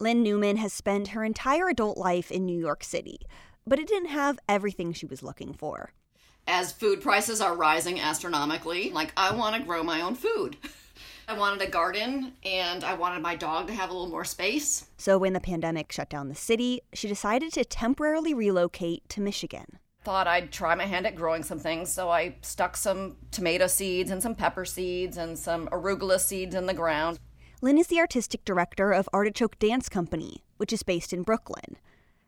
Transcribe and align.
Lynn 0.00 0.22
Neuman 0.22 0.58
has 0.58 0.72
spent 0.72 1.08
her 1.08 1.24
entire 1.24 1.68
adult 1.68 1.98
life 1.98 2.30
in 2.30 2.46
New 2.46 2.58
York 2.58 2.84
City, 2.84 3.18
but 3.66 3.80
it 3.80 3.88
didn't 3.88 4.10
have 4.10 4.38
everything 4.48 4.92
she 4.92 5.06
was 5.06 5.24
looking 5.24 5.52
for. 5.52 5.90
As 6.46 6.70
food 6.70 7.00
prices 7.00 7.40
are 7.40 7.56
rising 7.56 7.98
astronomically, 7.98 8.90
like 8.90 9.12
I 9.16 9.34
want 9.34 9.56
to 9.56 9.62
grow 9.62 9.82
my 9.82 10.00
own 10.00 10.14
food. 10.14 10.56
I 11.28 11.36
wanted 11.36 11.66
a 11.66 11.70
garden 11.70 12.32
and 12.44 12.84
I 12.84 12.94
wanted 12.94 13.22
my 13.22 13.34
dog 13.34 13.66
to 13.66 13.74
have 13.74 13.90
a 13.90 13.92
little 13.92 14.08
more 14.08 14.24
space. 14.24 14.86
So 14.96 15.18
when 15.18 15.32
the 15.32 15.40
pandemic 15.40 15.90
shut 15.90 16.08
down 16.08 16.28
the 16.28 16.34
city, 16.34 16.80
she 16.94 17.08
decided 17.08 17.52
to 17.54 17.64
temporarily 17.64 18.32
relocate 18.32 19.06
to 19.10 19.20
Michigan. 19.20 19.78
Thought 20.04 20.28
I'd 20.28 20.52
try 20.52 20.76
my 20.76 20.86
hand 20.86 21.06
at 21.06 21.16
growing 21.16 21.42
some 21.42 21.58
things, 21.58 21.92
so 21.92 22.08
I 22.08 22.36
stuck 22.40 22.76
some 22.76 23.16
tomato 23.30 23.66
seeds 23.66 24.12
and 24.12 24.22
some 24.22 24.36
pepper 24.36 24.64
seeds 24.64 25.16
and 25.16 25.36
some 25.36 25.66
arugula 25.68 26.20
seeds 26.20 26.54
in 26.54 26.66
the 26.66 26.72
ground. 26.72 27.18
Lynn 27.60 27.78
is 27.78 27.88
the 27.88 27.98
artistic 27.98 28.44
director 28.44 28.92
of 28.92 29.08
Artichoke 29.12 29.58
Dance 29.58 29.88
Company, 29.88 30.44
which 30.58 30.72
is 30.72 30.84
based 30.84 31.12
in 31.12 31.24
Brooklyn. 31.24 31.76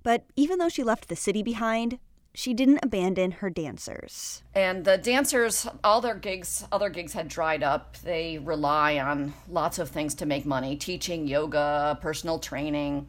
But 0.03 0.25
even 0.35 0.59
though 0.59 0.69
she 0.69 0.83
left 0.83 1.09
the 1.09 1.15
city 1.15 1.41
behind, 1.43 2.01
she 2.35 2.53
didn't 2.53 2.81
abandon 2.83 3.33
her 3.33 3.49
dancers. 3.49 4.43
And 4.57 4.85
the 4.85 4.99
dancers, 4.99 5.69
all 5.85 6.01
their 6.01 6.17
gigs, 6.17 6.67
other 6.73 6.89
gigs 6.89 7.13
had 7.13 7.29
dried 7.29 7.63
up. 7.63 7.97
They 7.99 8.39
rely 8.39 8.99
on 8.99 9.35
lots 9.49 9.79
of 9.79 9.91
things 9.91 10.17
to 10.17 10.27
make 10.27 10.45
money 10.45 10.77
teaching, 10.77 11.29
yoga, 11.29 11.97
personal 12.01 12.41
training. 12.41 13.07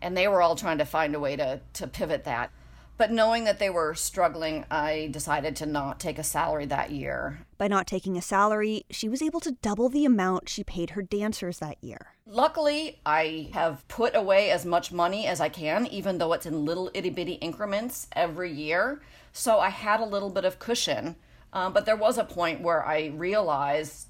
And 0.00 0.16
they 0.16 0.28
were 0.28 0.42
all 0.42 0.54
trying 0.54 0.78
to 0.78 0.84
find 0.84 1.16
a 1.16 1.20
way 1.20 1.34
to, 1.34 1.60
to 1.74 1.88
pivot 1.88 2.24
that. 2.24 2.52
But 2.98 3.12
knowing 3.12 3.44
that 3.44 3.58
they 3.58 3.68
were 3.68 3.94
struggling, 3.94 4.64
I 4.70 5.08
decided 5.10 5.54
to 5.56 5.66
not 5.66 6.00
take 6.00 6.18
a 6.18 6.22
salary 6.22 6.64
that 6.66 6.90
year. 6.90 7.40
By 7.58 7.68
not 7.68 7.86
taking 7.86 8.16
a 8.16 8.22
salary, 8.22 8.86
she 8.90 9.08
was 9.08 9.20
able 9.20 9.40
to 9.40 9.52
double 9.52 9.88
the 9.88 10.06
amount 10.06 10.48
she 10.48 10.64
paid 10.64 10.90
her 10.90 11.02
dancers 11.02 11.58
that 11.58 11.76
year. 11.82 12.14
Luckily, 12.26 12.98
I 13.04 13.50
have 13.52 13.86
put 13.88 14.16
away 14.16 14.50
as 14.50 14.64
much 14.64 14.92
money 14.92 15.26
as 15.26 15.40
I 15.40 15.50
can, 15.50 15.86
even 15.86 16.18
though 16.18 16.32
it's 16.32 16.46
in 16.46 16.64
little 16.64 16.90
itty 16.94 17.10
bitty 17.10 17.34
increments 17.34 18.08
every 18.12 18.50
year. 18.50 19.02
So 19.32 19.58
I 19.58 19.68
had 19.68 20.00
a 20.00 20.06
little 20.06 20.30
bit 20.30 20.46
of 20.46 20.58
cushion. 20.58 21.16
Um, 21.52 21.72
but 21.72 21.86
there 21.86 21.96
was 21.96 22.18
a 22.18 22.24
point 22.24 22.60
where 22.62 22.84
I 22.84 23.12
realized 23.14 24.08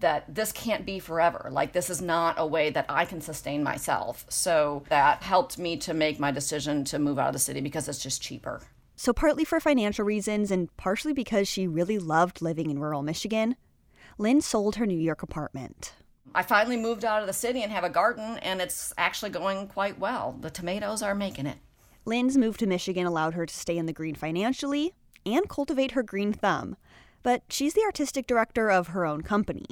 that 0.00 0.32
this 0.32 0.52
can't 0.52 0.86
be 0.86 0.98
forever. 0.98 1.48
Like, 1.50 1.72
this 1.72 1.90
is 1.90 2.00
not 2.00 2.36
a 2.38 2.46
way 2.46 2.70
that 2.70 2.86
I 2.88 3.04
can 3.04 3.20
sustain 3.20 3.62
myself. 3.62 4.24
So 4.28 4.84
that 4.88 5.22
helped 5.22 5.58
me 5.58 5.76
to 5.78 5.94
make 5.94 6.18
my 6.18 6.30
decision 6.30 6.84
to 6.84 6.98
move 6.98 7.18
out 7.18 7.28
of 7.28 7.32
the 7.32 7.38
city 7.38 7.60
because 7.60 7.88
it's 7.88 8.02
just 8.02 8.22
cheaper. 8.22 8.62
So, 8.96 9.12
partly 9.12 9.44
for 9.44 9.60
financial 9.60 10.04
reasons 10.04 10.50
and 10.50 10.76
partially 10.76 11.12
because 11.12 11.46
she 11.46 11.68
really 11.68 11.98
loved 11.98 12.42
living 12.42 12.70
in 12.70 12.80
rural 12.80 13.02
Michigan, 13.02 13.54
Lynn 14.18 14.40
sold 14.40 14.76
her 14.76 14.86
New 14.86 14.98
York 14.98 15.22
apartment. 15.22 15.92
I 16.34 16.42
finally 16.42 16.76
moved 16.76 17.04
out 17.04 17.20
of 17.20 17.26
the 17.26 17.32
city 17.32 17.62
and 17.62 17.72
have 17.72 17.84
a 17.84 17.90
garden, 17.90 18.38
and 18.38 18.60
it's 18.60 18.92
actually 18.98 19.30
going 19.30 19.68
quite 19.68 19.98
well. 19.98 20.36
The 20.40 20.50
tomatoes 20.50 21.02
are 21.02 21.14
making 21.14 21.46
it. 21.46 21.58
Lynn's 22.04 22.36
move 22.36 22.58
to 22.58 22.66
Michigan 22.66 23.06
allowed 23.06 23.34
her 23.34 23.46
to 23.46 23.54
stay 23.54 23.76
in 23.78 23.86
the 23.86 23.92
green 23.92 24.14
financially 24.14 24.94
and 25.24 25.48
cultivate 25.48 25.92
her 25.92 26.02
green 26.02 26.32
thumb. 26.32 26.76
But 27.22 27.42
she's 27.48 27.74
the 27.74 27.84
artistic 27.84 28.26
director 28.26 28.70
of 28.70 28.88
her 28.88 29.04
own 29.04 29.22
company. 29.22 29.66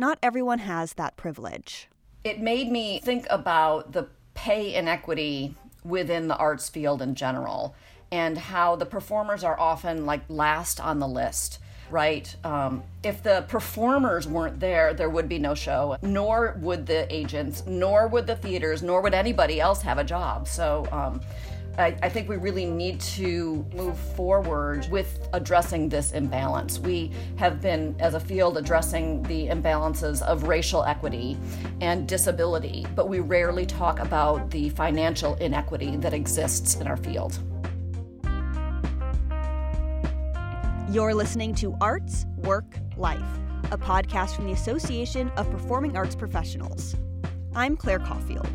Not 0.00 0.18
everyone 0.22 0.60
has 0.60 0.94
that 0.94 1.18
privilege. 1.18 1.86
It 2.24 2.40
made 2.40 2.72
me 2.72 3.00
think 3.00 3.26
about 3.28 3.92
the 3.92 4.08
pay 4.32 4.74
inequity 4.74 5.54
within 5.84 6.26
the 6.26 6.36
arts 6.38 6.70
field 6.70 7.02
in 7.02 7.14
general 7.14 7.74
and 8.10 8.38
how 8.38 8.76
the 8.76 8.86
performers 8.86 9.44
are 9.44 9.60
often 9.60 10.06
like 10.06 10.22
last 10.30 10.80
on 10.80 11.00
the 11.00 11.06
list 11.06 11.58
right? 11.90 12.36
Um, 12.44 12.84
if 13.02 13.20
the 13.22 13.44
performers 13.48 14.28
weren't 14.28 14.60
there, 14.60 14.94
there 14.94 15.10
would 15.10 15.28
be 15.28 15.40
no 15.40 15.56
show, 15.56 15.96
nor 16.02 16.56
would 16.60 16.86
the 16.86 17.12
agents, 17.12 17.64
nor 17.66 18.06
would 18.06 18.28
the 18.28 18.36
theaters, 18.36 18.80
nor 18.80 19.00
would 19.00 19.12
anybody 19.12 19.60
else 19.60 19.82
have 19.82 19.98
a 19.98 20.04
job. 20.04 20.46
So 20.46 20.86
um, 20.92 21.20
I, 21.78 21.96
I, 22.02 22.08
think 22.08 22.28
we 22.28 22.36
really 22.36 22.66
need 22.66 23.00
to 23.00 23.64
move 23.74 23.96
forward 23.98 24.88
with 24.90 25.28
addressing 25.32 25.88
this 25.88 26.12
imbalance. 26.12 26.78
We 26.78 27.12
have 27.36 27.60
been, 27.60 27.96
as 27.98 28.14
a 28.14 28.20
field, 28.20 28.58
addressing 28.58 29.22
the 29.24 29.46
imbalances 29.46 30.20
of 30.22 30.44
racial 30.44 30.84
equity 30.84 31.38
and 31.80 32.06
disability, 32.08 32.86
but 32.94 33.08
we 33.08 33.20
rarely 33.20 33.66
talk 33.66 33.98
about 34.00 34.50
the 34.50 34.70
financial 34.70 35.36
inequity 35.36 35.96
that 35.98 36.12
exists 36.12 36.74
in 36.76 36.86
our 36.86 36.96
field. 36.96 37.38
You're 40.90 41.14
listening 41.14 41.54
to 41.56 41.76
Arts, 41.80 42.26
Work, 42.38 42.74
Life, 42.96 43.22
a 43.70 43.78
podcast 43.78 44.34
from 44.34 44.46
the 44.46 44.52
Association 44.52 45.30
of 45.36 45.48
Performing 45.50 45.96
Arts 45.96 46.16
Professionals. 46.16 46.96
I'm 47.54 47.76
Claire 47.76 48.00
Caulfield. 48.00 48.50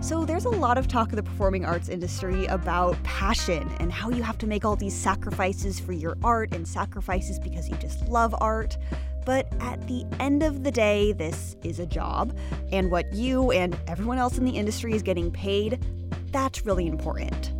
So, 0.00 0.24
there's 0.24 0.44
a 0.44 0.50
lot 0.50 0.78
of 0.78 0.86
talk 0.86 1.10
in 1.10 1.16
the 1.16 1.22
performing 1.22 1.64
arts 1.64 1.88
industry 1.88 2.46
about 2.46 3.02
passion 3.02 3.68
and 3.80 3.92
how 3.92 4.10
you 4.10 4.22
have 4.22 4.38
to 4.38 4.46
make 4.46 4.64
all 4.64 4.76
these 4.76 4.94
sacrifices 4.94 5.80
for 5.80 5.92
your 5.92 6.16
art 6.22 6.54
and 6.54 6.66
sacrifices 6.66 7.40
because 7.40 7.68
you 7.68 7.76
just 7.76 8.08
love 8.08 8.34
art. 8.40 8.78
But 9.26 9.52
at 9.60 9.86
the 9.88 10.06
end 10.20 10.42
of 10.42 10.62
the 10.62 10.70
day, 10.70 11.12
this 11.12 11.56
is 11.64 11.80
a 11.80 11.86
job, 11.86 12.34
and 12.72 12.90
what 12.90 13.12
you 13.12 13.50
and 13.50 13.76
everyone 13.88 14.18
else 14.18 14.38
in 14.38 14.44
the 14.44 14.52
industry 14.52 14.94
is 14.94 15.02
getting 15.02 15.30
paid, 15.32 15.84
that's 16.30 16.64
really 16.64 16.86
important. 16.86 17.52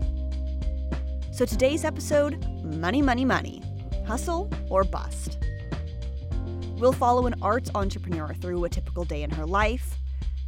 So 1.32 1.44
today's 1.44 1.84
episode 1.84 2.47
Money, 2.65 3.03
Money, 3.03 3.25
Money 3.25 3.62
Hustle 4.06 4.50
or 4.71 4.84
Bust. 4.84 5.38
We'll 6.78 6.93
follow 6.93 7.27
an 7.27 7.34
arts 7.43 7.71
entrepreneur 7.75 8.32
through 8.34 8.65
a 8.65 8.69
typical 8.69 9.04
day 9.04 9.22
in 9.22 9.31
her 9.31 9.44
life, 9.44 9.98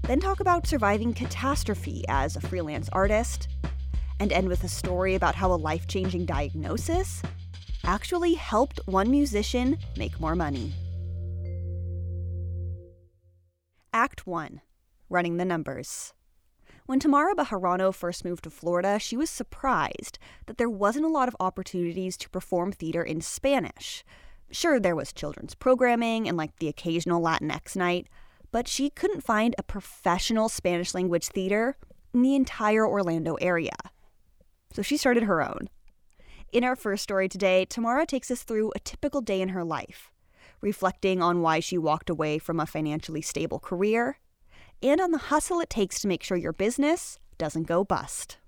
then 0.02 0.20
talk 0.20 0.40
about 0.40 0.66
surviving 0.66 1.12
catastrophe 1.12 2.04
as 2.08 2.36
a 2.36 2.40
freelance 2.40 2.88
artist, 2.92 3.48
and 4.18 4.32
end 4.32 4.48
with 4.48 4.64
a 4.64 4.68
story 4.68 5.14
about 5.14 5.34
how 5.34 5.52
a 5.52 5.54
life 5.54 5.86
changing 5.86 6.26
diagnosis 6.26 7.22
actually 7.84 8.34
helped 8.34 8.80
one 8.86 9.10
musician 9.10 9.78
make 9.96 10.20
more 10.20 10.34
money. 10.34 10.72
Act 13.92 14.26
1 14.26 14.60
Running 15.08 15.36
the 15.38 15.44
Numbers. 15.44 16.12
When 16.86 17.00
Thamara 17.00 17.34
Bejarano 17.34 17.94
first 17.94 18.24
moved 18.24 18.44
to 18.44 18.50
Florida, 18.50 18.98
she 18.98 19.16
was 19.16 19.30
surprised 19.30 20.18
that 20.46 20.58
there 20.58 20.68
wasn't 20.68 21.04
a 21.04 21.08
lot 21.08 21.28
of 21.28 21.36
opportunities 21.38 22.16
to 22.16 22.30
perform 22.30 22.72
theater 22.72 23.02
in 23.02 23.20
Spanish. 23.20 24.04
Sure, 24.50 24.80
there 24.80 24.96
was 24.96 25.12
children's 25.12 25.54
programming 25.54 26.26
and 26.26 26.36
like 26.36 26.56
the 26.58 26.68
occasional 26.68 27.22
Latinx 27.22 27.76
night, 27.76 28.08
but 28.52 28.68
she 28.68 28.90
couldn't 28.90 29.22
find 29.22 29.54
a 29.56 29.62
professional 29.62 30.48
Spanish 30.48 30.94
language 30.94 31.26
theater 31.28 31.76
in 32.12 32.22
the 32.22 32.34
entire 32.34 32.86
Orlando 32.86 33.34
area. 33.36 33.76
So 34.72 34.82
she 34.82 34.96
started 34.96 35.24
her 35.24 35.42
own. 35.42 35.68
In 36.52 36.64
our 36.64 36.76
first 36.76 37.02
story 37.02 37.28
today, 37.28 37.66
Thamara 37.68 38.06
takes 38.06 38.30
us 38.30 38.42
through 38.42 38.72
a 38.74 38.80
typical 38.80 39.20
day 39.20 39.40
in 39.40 39.50
her 39.50 39.64
life, 39.64 40.10
reflecting 40.60 41.22
on 41.22 41.42
why 41.42 41.60
she 41.60 41.78
walked 41.78 42.10
away 42.10 42.38
from 42.38 42.58
a 42.58 42.66
financially 42.66 43.22
stable 43.22 43.60
career 43.60 44.18
and 44.82 45.00
on 45.00 45.10
the 45.10 45.18
hustle 45.18 45.60
it 45.60 45.70
takes 45.70 46.00
to 46.00 46.08
make 46.08 46.22
sure 46.22 46.36
your 46.36 46.52
business 46.52 47.18
doesn't 47.38 47.66
go 47.66 47.84
bust. 47.84 48.38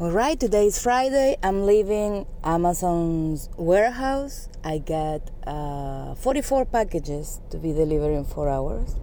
All 0.00 0.10
right, 0.10 0.40
today 0.40 0.66
is 0.66 0.82
Friday. 0.82 1.36
I'm 1.42 1.66
leaving 1.66 2.26
Amazon's 2.42 3.50
warehouse. 3.56 4.48
I 4.64 4.78
get 4.78 5.30
uh, 5.46 6.14
44 6.14 6.64
packages 6.64 7.40
to 7.50 7.58
be 7.58 7.72
delivered 7.72 8.12
in 8.12 8.24
four 8.24 8.48
hours. 8.48 8.96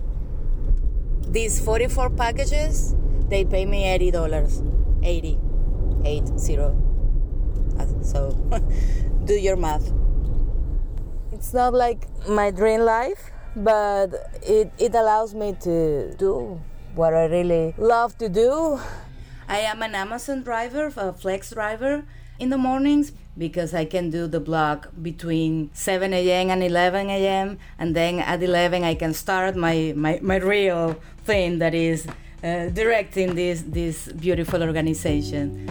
These 1.28 1.64
44 1.64 2.10
packages, 2.10 2.96
they 3.30 3.46
pay 3.46 3.66
me 3.66 3.84
$80. 3.84 5.04
80. 5.04 5.40
8 6.04 6.40
0. 6.40 8.00
So 8.02 8.32
do 9.26 9.36
your 9.36 9.56
math. 9.56 9.94
It's 11.32 11.54
not 11.54 11.74
like 11.74 12.08
my 12.28 12.50
dream 12.50 12.82
life, 12.82 13.32
but 13.56 14.10
it, 14.42 14.74
it 14.80 14.96
allows 14.96 15.36
me 15.36 15.56
to 15.62 16.16
do 16.16 16.60
what 16.96 17.14
I 17.14 17.26
really 17.26 17.76
love 17.78 18.18
to 18.18 18.28
do. 18.28 18.82
I 19.50 19.62
am 19.62 19.82
an 19.82 19.96
Amazon 19.96 20.44
driver, 20.44 20.94
a 20.96 21.12
flex 21.12 21.50
driver 21.50 22.04
in 22.38 22.52
the 22.52 22.58
mornings 22.58 23.14
because 23.36 23.74
I 23.74 23.84
can 23.84 24.12
do 24.12 24.28
the 24.28 24.40
block 24.40 24.90
between 25.02 25.72
7 25.74 26.14
a.m. 26.14 26.52
and 26.52 26.62
11 26.62 27.10
a.m. 27.10 27.58
and 27.80 27.96
then 27.96 28.20
at 28.20 28.44
11 28.44 28.84
I 28.84 28.94
can 28.94 29.12
start 29.12 29.56
my, 29.56 29.92
my, 29.96 30.20
my 30.22 30.36
real 30.36 31.02
thing 31.26 31.58
that 31.58 31.74
is 31.74 32.06
uh, 32.44 32.70
directing 32.70 33.34
this, 33.34 33.64
this 33.64 34.12
beautiful 34.12 34.62
organization. 34.62 35.66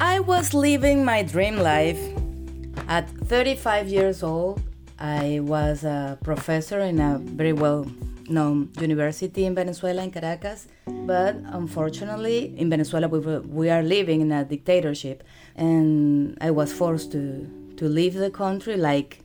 I 0.00 0.18
was 0.18 0.52
living 0.52 1.04
my 1.04 1.22
dream 1.22 1.58
life 1.58 2.00
at 2.88 3.08
35 3.08 3.86
years 3.86 4.24
old 4.24 4.60
I 4.98 5.38
was 5.42 5.84
a 5.84 6.18
professor 6.24 6.80
in 6.80 6.98
a 6.98 7.18
very 7.18 7.52
well 7.52 7.86
known 8.30 8.70
university 8.80 9.44
in 9.44 9.54
Venezuela, 9.54 10.02
in 10.02 10.10
Caracas. 10.10 10.68
But 10.86 11.36
unfortunately, 11.46 12.54
in 12.56 12.70
Venezuela, 12.70 13.08
we, 13.08 13.18
were, 13.18 13.40
we 13.40 13.70
are 13.70 13.82
living 13.82 14.20
in 14.20 14.32
a 14.32 14.44
dictatorship. 14.44 15.24
And 15.56 16.36
I 16.40 16.50
was 16.50 16.72
forced 16.72 17.12
to, 17.12 17.48
to 17.76 17.88
leave 17.88 18.14
the 18.14 18.30
country 18.30 18.76
like 18.76 19.20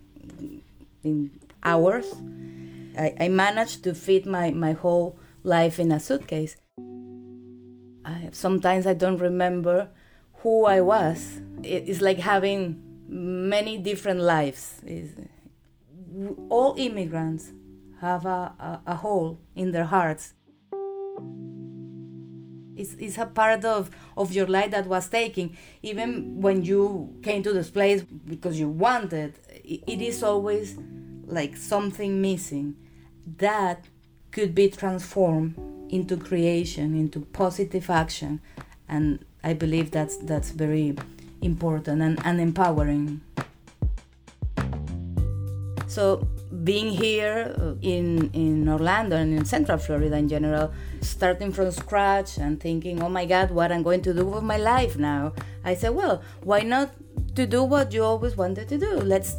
in 1.03 1.31
hours. 1.63 2.13
I, 2.97 3.13
I 3.19 3.27
managed 3.27 3.83
to 3.85 3.93
fit 3.93 4.25
my, 4.25 4.51
my 4.51 4.73
whole 4.73 5.17
life 5.43 5.79
in 5.79 5.91
a 5.91 5.99
suitcase. 5.99 6.55
I, 8.05 8.29
sometimes 8.31 8.85
I 8.85 8.93
don't 8.93 9.17
remember 9.17 9.89
who 10.37 10.65
I 10.65 10.81
was. 10.81 11.39
It, 11.63 11.87
it's 11.87 12.01
like 12.01 12.19
having 12.19 12.81
many 13.07 13.77
different 13.77 14.19
lives. 14.19 14.81
It's, 14.85 15.13
all 16.49 16.75
immigrants 16.77 17.51
have 18.03 18.25
a, 18.25 18.53
a, 18.59 18.81
a 18.87 18.95
hole 18.95 19.39
in 19.55 19.71
their 19.71 19.85
hearts. 19.85 20.33
It's, 22.75 22.95
it's 22.95 23.17
a 23.17 23.25
part 23.25 23.63
of, 23.63 23.89
of 24.17 24.33
your 24.33 24.47
life 24.47 24.71
that 24.71 24.87
was 24.87 25.07
taken. 25.07 25.55
Even 25.81 26.41
when 26.41 26.63
you 26.63 27.15
came 27.23 27.43
to 27.43 27.53
this 27.53 27.69
place 27.69 28.01
because 28.03 28.59
you 28.59 28.67
wanted, 28.67 29.39
it, 29.49 29.83
it 29.87 30.01
is 30.01 30.21
always 30.21 30.77
like 31.25 31.55
something 31.55 32.21
missing 32.21 32.75
that 33.37 33.85
could 34.31 34.53
be 34.53 34.69
transformed 34.69 35.55
into 35.89 36.17
creation, 36.17 36.95
into 36.95 37.21
positive 37.21 37.89
action. 37.89 38.41
And 38.89 39.23
I 39.43 39.53
believe 39.53 39.91
that's, 39.91 40.17
that's 40.17 40.51
very 40.51 40.97
important 41.41 42.01
and, 42.01 42.19
and 42.25 42.41
empowering. 42.41 43.21
So 45.87 46.27
being 46.63 46.89
here 46.89 47.55
uh, 47.59 47.75
in 47.81 48.29
in 48.33 48.69
Orlando 48.69 49.15
and 49.15 49.37
in 49.37 49.45
Central 49.45 49.77
Florida 49.77 50.15
in 50.15 50.29
general, 50.29 50.71
starting 51.01 51.51
from 51.51 51.71
scratch 51.71 52.37
and 52.37 52.59
thinking, 52.59 53.01
oh 53.03 53.09
my 53.09 53.25
God, 53.25 53.51
what 53.51 53.71
I'm 53.71 53.83
going 53.83 54.01
to 54.03 54.13
do 54.13 54.25
with 54.25 54.43
my 54.43 54.57
life 54.57 54.97
now. 54.97 55.33
I 55.63 55.75
said, 55.75 55.89
well, 55.89 56.21
why 56.41 56.61
not 56.61 56.93
to 57.35 57.45
do 57.45 57.63
what 57.63 57.93
you 57.93 58.03
always 58.03 58.37
wanted 58.37 58.69
to 58.69 58.77
do? 58.77 58.91
Let's 58.97 59.35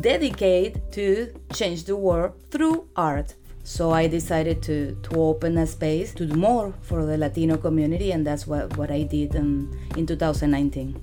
dedicate 0.00 0.92
to 0.92 1.32
change 1.52 1.84
the 1.84 1.96
world 1.96 2.32
through 2.50 2.88
art. 2.96 3.34
So 3.64 3.90
I 3.90 4.06
decided 4.06 4.62
to, 4.64 4.96
to 5.02 5.16
open 5.16 5.58
a 5.58 5.66
space 5.66 6.14
to 6.14 6.26
do 6.26 6.36
more 6.36 6.72
for 6.82 7.04
the 7.04 7.18
Latino 7.18 7.56
community, 7.56 8.12
and 8.12 8.24
that's 8.24 8.46
what, 8.46 8.76
what 8.76 8.92
I 8.92 9.02
did 9.02 9.34
in, 9.34 9.76
in 9.96 10.06
2019 10.06 11.02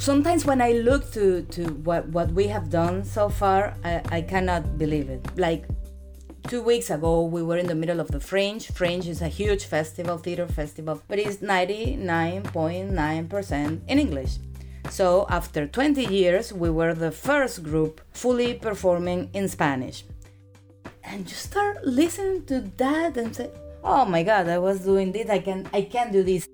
sometimes 0.00 0.44
when 0.46 0.62
I 0.62 0.72
look 0.72 1.12
to, 1.12 1.42
to 1.42 1.66
what, 1.84 2.08
what 2.08 2.32
we 2.32 2.48
have 2.48 2.70
done 2.70 3.04
so 3.04 3.28
far, 3.28 3.74
I, 3.84 4.00
I 4.10 4.22
cannot 4.22 4.78
believe 4.78 5.10
it. 5.10 5.20
Like 5.36 5.66
two 6.48 6.62
weeks 6.62 6.88
ago, 6.90 7.24
we 7.24 7.42
were 7.42 7.58
in 7.58 7.66
the 7.66 7.74
middle 7.74 8.00
of 8.00 8.08
the 8.08 8.18
Fringe. 8.18 8.66
Fringe 8.68 9.06
is 9.06 9.20
a 9.20 9.28
huge 9.28 9.66
festival, 9.66 10.16
theater 10.16 10.48
festival, 10.48 11.02
but 11.06 11.18
it's 11.18 11.36
99.9% 11.36 13.80
in 13.86 13.98
English. 13.98 14.38
So 14.88 15.26
after 15.28 15.66
20 15.66 16.06
years, 16.06 16.50
we 16.52 16.70
were 16.70 16.94
the 16.94 17.12
first 17.12 17.62
group 17.62 18.00
fully 18.12 18.54
performing 18.54 19.28
in 19.34 19.46
Spanish. 19.48 20.04
And 21.04 21.28
you 21.28 21.36
start 21.36 21.84
listening 21.84 22.46
to 22.46 22.62
that 22.76 23.16
and 23.16 23.34
say, 23.34 23.50
"Oh 23.82 24.04
my 24.04 24.22
God, 24.22 24.46
I 24.48 24.58
was 24.58 24.80
doing 24.80 25.12
this. 25.12 25.30
I 25.30 25.38
can, 25.40 25.66
I 25.72 25.82
can 25.82 26.12
do 26.12 26.22
this." 26.22 26.46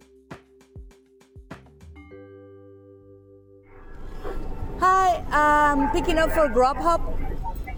Hi, 4.78 5.24
I'm 5.30 5.90
picking 5.90 6.18
up 6.18 6.30
for 6.32 6.48
Grubhub. 6.48 7.00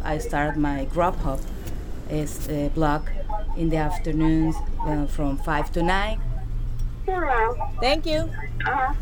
I 0.03 0.19
start 0.19 0.57
my 0.57 0.87
Grubhub 0.87 1.41
is 2.11 2.49
a 2.49 2.71
block 2.71 3.13
in 3.57 3.69
the 3.69 3.77
afternoons 3.77 4.57
uh, 4.81 5.07
from 5.07 5.37
5 5.37 5.73
to 5.73 5.83
9. 5.83 6.21
Thank 7.81 8.05
you. 8.05 8.31
Uh-huh. 8.67 8.95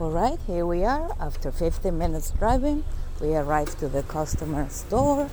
All 0.00 0.10
right, 0.10 0.40
here 0.48 0.66
we 0.66 0.82
are. 0.84 1.14
After 1.20 1.52
15 1.52 1.96
minutes 1.96 2.32
driving, 2.32 2.82
we 3.20 3.36
arrive 3.36 3.78
to 3.78 3.88
the 3.88 4.02
customer's 4.02 4.82
door. 4.90 5.30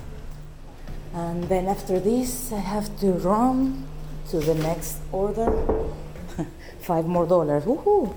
And 1.12 1.44
then 1.44 1.66
after 1.66 1.98
this, 1.98 2.52
I 2.52 2.60
have 2.60 2.96
to 3.00 3.12
run 3.12 3.88
to 4.30 4.38
the 4.38 4.54
next 4.54 4.98
order. 5.10 5.52
Five 6.80 7.06
more 7.06 7.26
dollars. 7.26 7.64
Woohoo! 7.64 8.14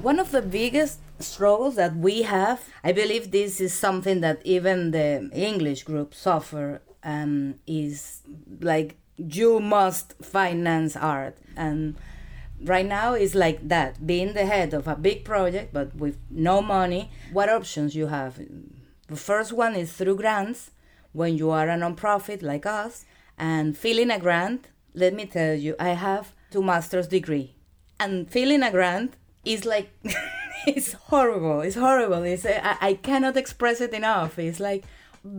One 0.00 0.18
of 0.20 0.30
the 0.30 0.42
biggest 0.42 1.00
struggles 1.22 1.76
that 1.76 1.96
we 1.96 2.22
have. 2.22 2.68
I 2.82 2.92
believe 2.92 3.30
this 3.30 3.60
is 3.60 3.72
something 3.72 4.20
that 4.20 4.40
even 4.44 4.90
the 4.90 5.30
English 5.32 5.84
group 5.84 6.14
suffer 6.14 6.82
and 7.02 7.58
is 7.66 8.22
like 8.60 8.96
you 9.16 9.60
must 9.60 10.14
finance 10.22 10.96
art. 10.96 11.36
And 11.56 11.96
right 12.62 12.86
now 12.86 13.14
it's 13.14 13.34
like 13.34 13.68
that 13.68 14.06
being 14.06 14.34
the 14.34 14.46
head 14.46 14.74
of 14.74 14.86
a 14.86 14.94
big 14.94 15.24
project 15.24 15.72
but 15.72 15.94
with 15.96 16.18
no 16.30 16.60
money 16.60 17.10
what 17.32 17.48
options 17.48 17.94
you 17.94 18.08
have? 18.08 18.40
The 19.08 19.16
first 19.16 19.52
one 19.52 19.74
is 19.74 19.92
through 19.92 20.16
grants 20.16 20.70
when 21.12 21.36
you 21.36 21.50
are 21.50 21.68
a 21.68 21.76
nonprofit 21.76 22.42
like 22.42 22.66
us 22.66 23.04
and 23.38 23.76
filling 23.76 24.10
a 24.10 24.18
grant 24.18 24.68
let 24.94 25.14
me 25.14 25.24
tell 25.24 25.54
you 25.54 25.74
i 25.80 25.90
have 25.90 26.34
two 26.50 26.62
master's 26.62 27.06
degree. 27.06 27.54
And 27.98 28.30
filling 28.30 28.62
a 28.62 28.70
grant 28.70 29.14
is 29.44 29.64
like 29.64 29.90
it's 30.66 30.92
horrible. 30.92 31.60
It's 31.60 31.76
horrible. 31.76 32.22
It's 32.22 32.44
uh, 32.44 32.60
I, 32.62 32.88
I 32.88 32.94
cannot 32.94 33.36
express 33.36 33.80
it 33.80 33.92
enough. 33.92 34.38
It's 34.38 34.60
like 34.60 34.84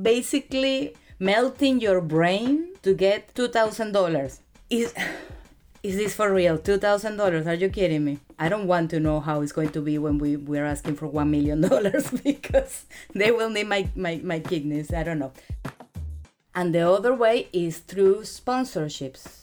basically 0.02 0.96
melting 1.20 1.80
your 1.80 2.02
brain 2.02 2.74
to 2.84 2.94
get 2.94 3.34
two 3.36 3.48
thousand 3.48 3.92
dollars. 3.92 4.42
Is 4.70 4.94
is 5.84 5.96
this 5.96 6.14
for 6.16 6.34
real? 6.34 6.58
Two 6.58 6.78
thousand 6.78 7.18
dollars? 7.18 7.48
Are 7.48 7.54
you 7.54 7.70
kidding 7.70 8.04
me? 8.04 8.20
I 8.40 8.50
don't 8.50 8.68
want 8.68 8.90
to 8.92 9.00
know 9.00 9.20
how 9.20 9.42
it's 9.42 9.52
going 9.52 9.70
to 9.70 9.82
be 9.82 9.98
when 9.98 10.18
we 10.18 10.36
we're 10.36 10.66
asking 10.66 10.96
for 10.96 11.08
one 11.08 11.32
million 11.32 11.62
dollars 11.70 12.10
because 12.10 12.86
they 13.14 13.32
will 13.32 13.50
need 13.50 13.68
my, 13.68 13.90
my, 13.96 14.20
my 14.24 14.40
kidneys. 14.40 14.92
I 14.94 15.04
don't 15.04 15.20
know. 15.20 15.32
And 16.54 16.76
the 16.76 16.90
other 16.90 17.14
way 17.14 17.48
is 17.54 17.78
through 17.80 18.22
sponsorships. 18.22 19.41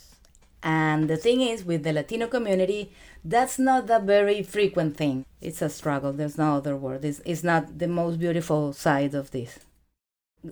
And 0.62 1.08
the 1.08 1.16
thing 1.16 1.40
is, 1.40 1.64
with 1.64 1.84
the 1.84 1.92
Latino 1.92 2.26
community, 2.26 2.92
that's 3.24 3.58
not 3.58 3.88
a 3.90 4.00
very 4.00 4.42
frequent 4.42 4.96
thing. 4.96 5.24
It's 5.40 5.62
a 5.62 5.68
struggle. 5.68 6.12
There's 6.12 6.38
no 6.38 6.56
other 6.56 6.76
word. 6.76 7.04
It's, 7.04 7.20
it's 7.24 7.44
not 7.44 7.78
the 7.78 7.88
most 7.88 8.18
beautiful 8.18 8.72
side 8.72 9.14
of 9.14 9.30
this. 9.30 9.60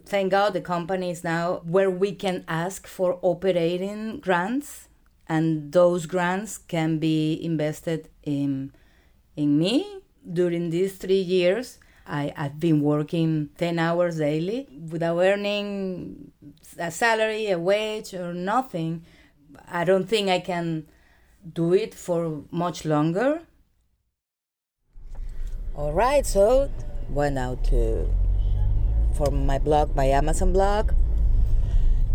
Thank 0.04 0.32
God 0.32 0.52
the 0.52 0.60
company 0.60 1.10
is 1.10 1.22
now 1.22 1.62
where 1.64 1.90
we 1.90 2.12
can 2.12 2.44
ask 2.48 2.86
for 2.86 3.18
operating 3.22 4.18
grants, 4.20 4.88
and 5.28 5.72
those 5.72 6.06
grants 6.06 6.58
can 6.58 6.98
be 6.98 7.38
invested 7.44 8.08
in, 8.22 8.72
in 9.36 9.58
me. 9.58 10.02
During 10.32 10.70
these 10.70 10.96
three 10.96 11.20
years, 11.20 11.78
I, 12.06 12.32
I've 12.36 12.60
been 12.60 12.80
working 12.80 13.50
10 13.58 13.78
hours 13.78 14.18
daily 14.18 14.68
without 14.90 15.18
earning 15.18 16.32
a 16.78 16.90
salary, 16.90 17.48
a 17.50 17.58
wage, 17.58 18.14
or 18.14 18.32
nothing. 18.34 19.04
I 19.68 19.84
don't 19.84 20.08
think 20.08 20.28
I 20.28 20.40
can 20.40 20.86
do 21.52 21.72
it 21.72 21.94
for 21.94 22.44
much 22.50 22.84
longer. 22.84 23.42
All 25.74 25.92
right, 25.92 26.24
so 26.24 26.70
went 27.10 27.38
out 27.38 27.64
to 27.64 28.08
for 29.16 29.30
my 29.30 29.58
blog, 29.58 29.94
my 29.96 30.06
Amazon 30.06 30.52
blog, 30.52 30.92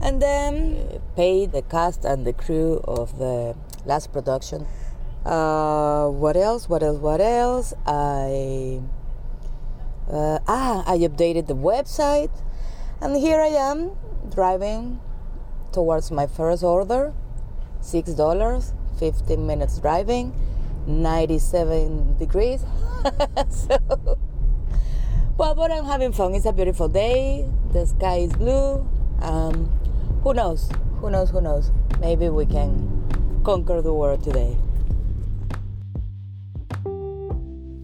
and 0.02 0.22
then 0.22 1.02
paid 1.16 1.52
the 1.52 1.62
cast 1.62 2.06
and 2.06 2.26
the 2.26 2.34
crew 2.34 2.82
of 2.86 3.18
the 3.18 3.56
last 3.86 4.12
production. 4.12 4.68
Uh, 5.26 6.08
what 6.08 6.36
else? 6.36 6.68
What 6.68 6.84
else? 6.84 6.98
What 7.00 7.22
else? 7.22 7.74
I 7.86 8.82
uh, 10.12 10.40
ah, 10.48 10.84
I 10.86 10.98
updated 10.98 11.48
the 11.48 11.56
website, 11.56 12.32
and 13.00 13.16
here 13.16 13.40
I 13.40 13.54
am 13.54 13.92
driving 14.30 15.00
towards 15.72 16.12
my 16.12 16.28
first 16.28 16.64
order, 16.64 17.14
six 17.82 18.12
dollars 18.12 18.74
15 19.02 19.48
minutes 19.48 19.80
driving, 19.80 20.32
97 20.86 22.18
degrees. 22.20 22.62
so, 23.50 23.80
well, 25.38 25.56
but 25.56 25.72
I'm 25.72 25.86
having 25.86 26.14
fun. 26.14 26.36
It's 26.36 26.46
a 26.46 26.54
beautiful 26.54 26.88
day. 26.88 27.50
The 27.74 27.88
sky 27.88 28.18
is 28.18 28.34
blue. 28.34 28.88
Um, 29.22 29.66
who 30.22 30.36
knows? 30.36 30.70
Who 31.02 31.10
knows? 31.10 31.32
Who 31.32 31.42
knows? 31.42 31.72
Maybe 32.00 32.30
we 32.30 32.46
can 32.46 33.42
conquer 33.44 33.82
the 33.82 33.92
world 33.92 34.24
today. 34.24 34.56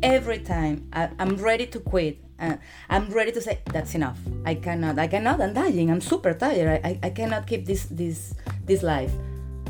Every 0.04 0.38
time 0.38 0.88
I, 0.94 1.10
am 1.18 1.38
ready 1.38 1.66
to 1.66 1.80
quit, 1.80 2.22
uh, 2.39 2.58
I'm 2.92 3.10
ready 3.10 3.32
to 3.32 3.42
say 3.42 3.58
that's 3.74 3.96
enough. 3.96 4.20
I 4.46 4.54
cannot. 4.54 5.00
I 5.00 5.08
cannot. 5.08 5.42
I'm 5.42 5.54
dying. 5.54 5.89
I'm 5.89 6.01
super 6.01 6.36
tired. 6.36 6.86
I, 6.86 6.89
I, 6.89 7.00
I 7.01 7.10
cannot 7.10 7.48
keep 7.48 7.66
this 7.66 7.86
this 7.89 8.36
this 8.68 8.84
life 8.84 9.12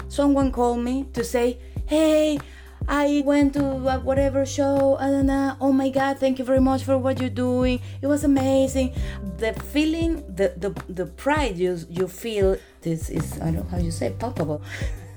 someone 0.09 0.51
called 0.51 0.79
me 0.79 1.05
to 1.13 1.23
say, 1.23 1.59
hey, 1.85 2.39
I 2.87 3.21
went 3.25 3.53
to 3.55 3.63
whatever 3.63 4.45
show, 4.45 4.95
and 4.95 5.29
uh, 5.29 5.55
oh 5.59 5.73
my 5.73 5.89
God, 5.89 6.19
thank 6.19 6.39
you 6.39 6.45
very 6.45 6.61
much 6.61 6.83
for 6.83 6.97
what 6.97 7.19
you're 7.19 7.29
doing. 7.29 7.81
It 8.01 8.07
was 8.07 8.23
amazing. 8.23 8.93
The 9.37 9.53
feeling, 9.53 10.23
the 10.33 10.53
the, 10.55 10.71
the 10.87 11.05
pride 11.05 11.57
you 11.57 11.79
you 11.89 12.07
feel, 12.07 12.55
this 12.81 13.09
is 13.09 13.41
I 13.41 13.51
don't 13.51 13.55
know 13.55 13.63
how 13.71 13.77
you 13.77 13.91
say 13.91 14.15
palpable. 14.17 14.61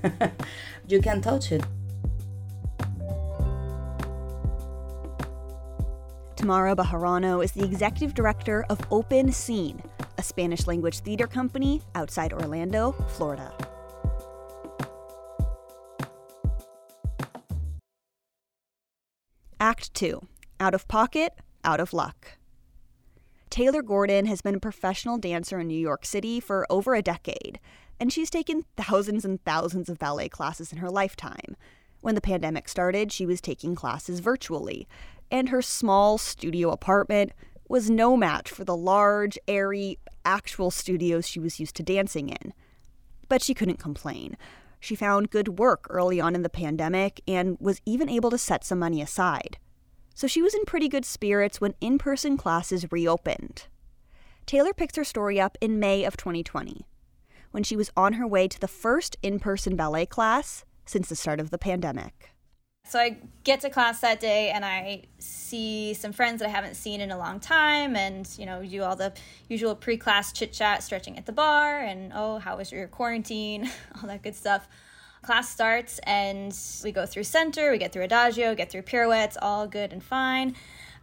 you 0.88 1.00
can 1.00 1.20
touch 1.20 1.52
it. 1.52 1.62
Thamara 6.34 6.74
Bejarano 6.74 7.44
is 7.44 7.52
the 7.52 7.64
executive 7.64 8.14
director 8.14 8.64
of 8.70 8.80
Open 8.90 9.30
Scene, 9.30 9.80
a 10.18 10.22
Spanish 10.22 10.66
language 10.66 11.00
theater 11.00 11.28
company 11.28 11.82
outside 11.94 12.32
Orlando, 12.32 12.92
Florida. 13.08 13.52
Act 19.80 19.94
2 19.94 20.20
Out 20.60 20.74
of 20.74 20.86
Pocket, 20.88 21.32
Out 21.64 21.80
of 21.80 21.94
Luck. 21.94 22.36
Taylor 23.48 23.80
Gordon 23.80 24.26
has 24.26 24.42
been 24.42 24.56
a 24.56 24.60
professional 24.60 25.16
dancer 25.16 25.58
in 25.58 25.68
New 25.68 25.80
York 25.80 26.04
City 26.04 26.38
for 26.38 26.66
over 26.68 26.94
a 26.94 27.00
decade, 27.00 27.58
and 27.98 28.12
she's 28.12 28.28
taken 28.28 28.66
thousands 28.76 29.24
and 29.24 29.42
thousands 29.42 29.88
of 29.88 29.98
ballet 29.98 30.28
classes 30.28 30.70
in 30.70 30.80
her 30.80 30.90
lifetime. 30.90 31.56
When 32.02 32.14
the 32.14 32.20
pandemic 32.20 32.68
started, 32.68 33.10
she 33.10 33.24
was 33.24 33.40
taking 33.40 33.74
classes 33.74 34.20
virtually, 34.20 34.86
and 35.30 35.48
her 35.48 35.62
small 35.62 36.18
studio 36.18 36.72
apartment 36.72 37.32
was 37.66 37.88
no 37.88 38.18
match 38.18 38.50
for 38.50 38.66
the 38.66 38.76
large, 38.76 39.38
airy, 39.48 39.98
actual 40.26 40.70
studios 40.70 41.26
she 41.26 41.40
was 41.40 41.58
used 41.58 41.76
to 41.76 41.82
dancing 41.82 42.28
in. 42.28 42.52
But 43.30 43.40
she 43.40 43.54
couldn't 43.54 43.78
complain. 43.78 44.36
She 44.78 44.94
found 44.94 45.30
good 45.30 45.58
work 45.58 45.86
early 45.88 46.20
on 46.20 46.34
in 46.34 46.42
the 46.42 46.50
pandemic 46.50 47.22
and 47.26 47.56
was 47.58 47.80
even 47.86 48.10
able 48.10 48.28
to 48.28 48.36
set 48.36 48.62
some 48.62 48.78
money 48.78 49.00
aside 49.00 49.56
so 50.20 50.26
she 50.26 50.42
was 50.42 50.54
in 50.54 50.66
pretty 50.66 50.86
good 50.86 51.06
spirits 51.06 51.62
when 51.62 51.74
in 51.80 51.96
person 51.96 52.36
classes 52.36 52.92
reopened. 52.92 53.64
Taylor 54.44 54.74
picks 54.74 54.96
her 54.96 55.02
story 55.02 55.40
up 55.40 55.56
in 55.62 55.80
May 55.80 56.04
of 56.04 56.18
2020, 56.18 56.84
when 57.52 57.62
she 57.62 57.74
was 57.74 57.90
on 57.96 58.12
her 58.12 58.26
way 58.26 58.46
to 58.46 58.60
the 58.60 58.68
first 58.68 59.16
in 59.22 59.38
person 59.38 59.76
ballet 59.76 60.04
class 60.04 60.66
since 60.84 61.08
the 61.08 61.16
start 61.16 61.40
of 61.40 61.48
the 61.48 61.56
pandemic. 61.56 62.34
So 62.84 62.98
I 62.98 63.16
get 63.44 63.60
to 63.60 63.70
class 63.70 64.02
that 64.02 64.20
day 64.20 64.50
and 64.50 64.62
I 64.62 65.04
see 65.18 65.94
some 65.94 66.12
friends 66.12 66.40
that 66.40 66.48
I 66.48 66.52
haven't 66.52 66.74
seen 66.74 67.00
in 67.00 67.10
a 67.10 67.16
long 67.16 67.40
time 67.40 67.96
and 67.96 68.28
you 68.36 68.44
know, 68.44 68.62
do 68.62 68.82
all 68.82 68.96
the 68.96 69.14
usual 69.48 69.74
pre-class 69.74 70.34
chit-chat, 70.34 70.82
stretching 70.82 71.16
at 71.16 71.24
the 71.24 71.32
barre 71.32 71.86
and 71.86 72.12
oh, 72.14 72.40
how 72.40 72.58
was 72.58 72.70
your 72.70 72.88
quarantine? 72.88 73.70
all 74.02 74.06
that 74.06 74.22
good 74.22 74.36
stuff 74.36 74.68
class 75.22 75.50
starts 75.50 76.00
and 76.04 76.56
we 76.82 76.92
go 76.92 77.06
through 77.06 77.24
center, 77.24 77.70
we 77.70 77.78
get 77.78 77.92
through 77.92 78.04
adagio, 78.04 78.54
get 78.54 78.70
through 78.70 78.82
pirouettes, 78.82 79.36
all 79.40 79.66
good 79.66 79.92
and 79.92 80.02
fine. 80.02 80.54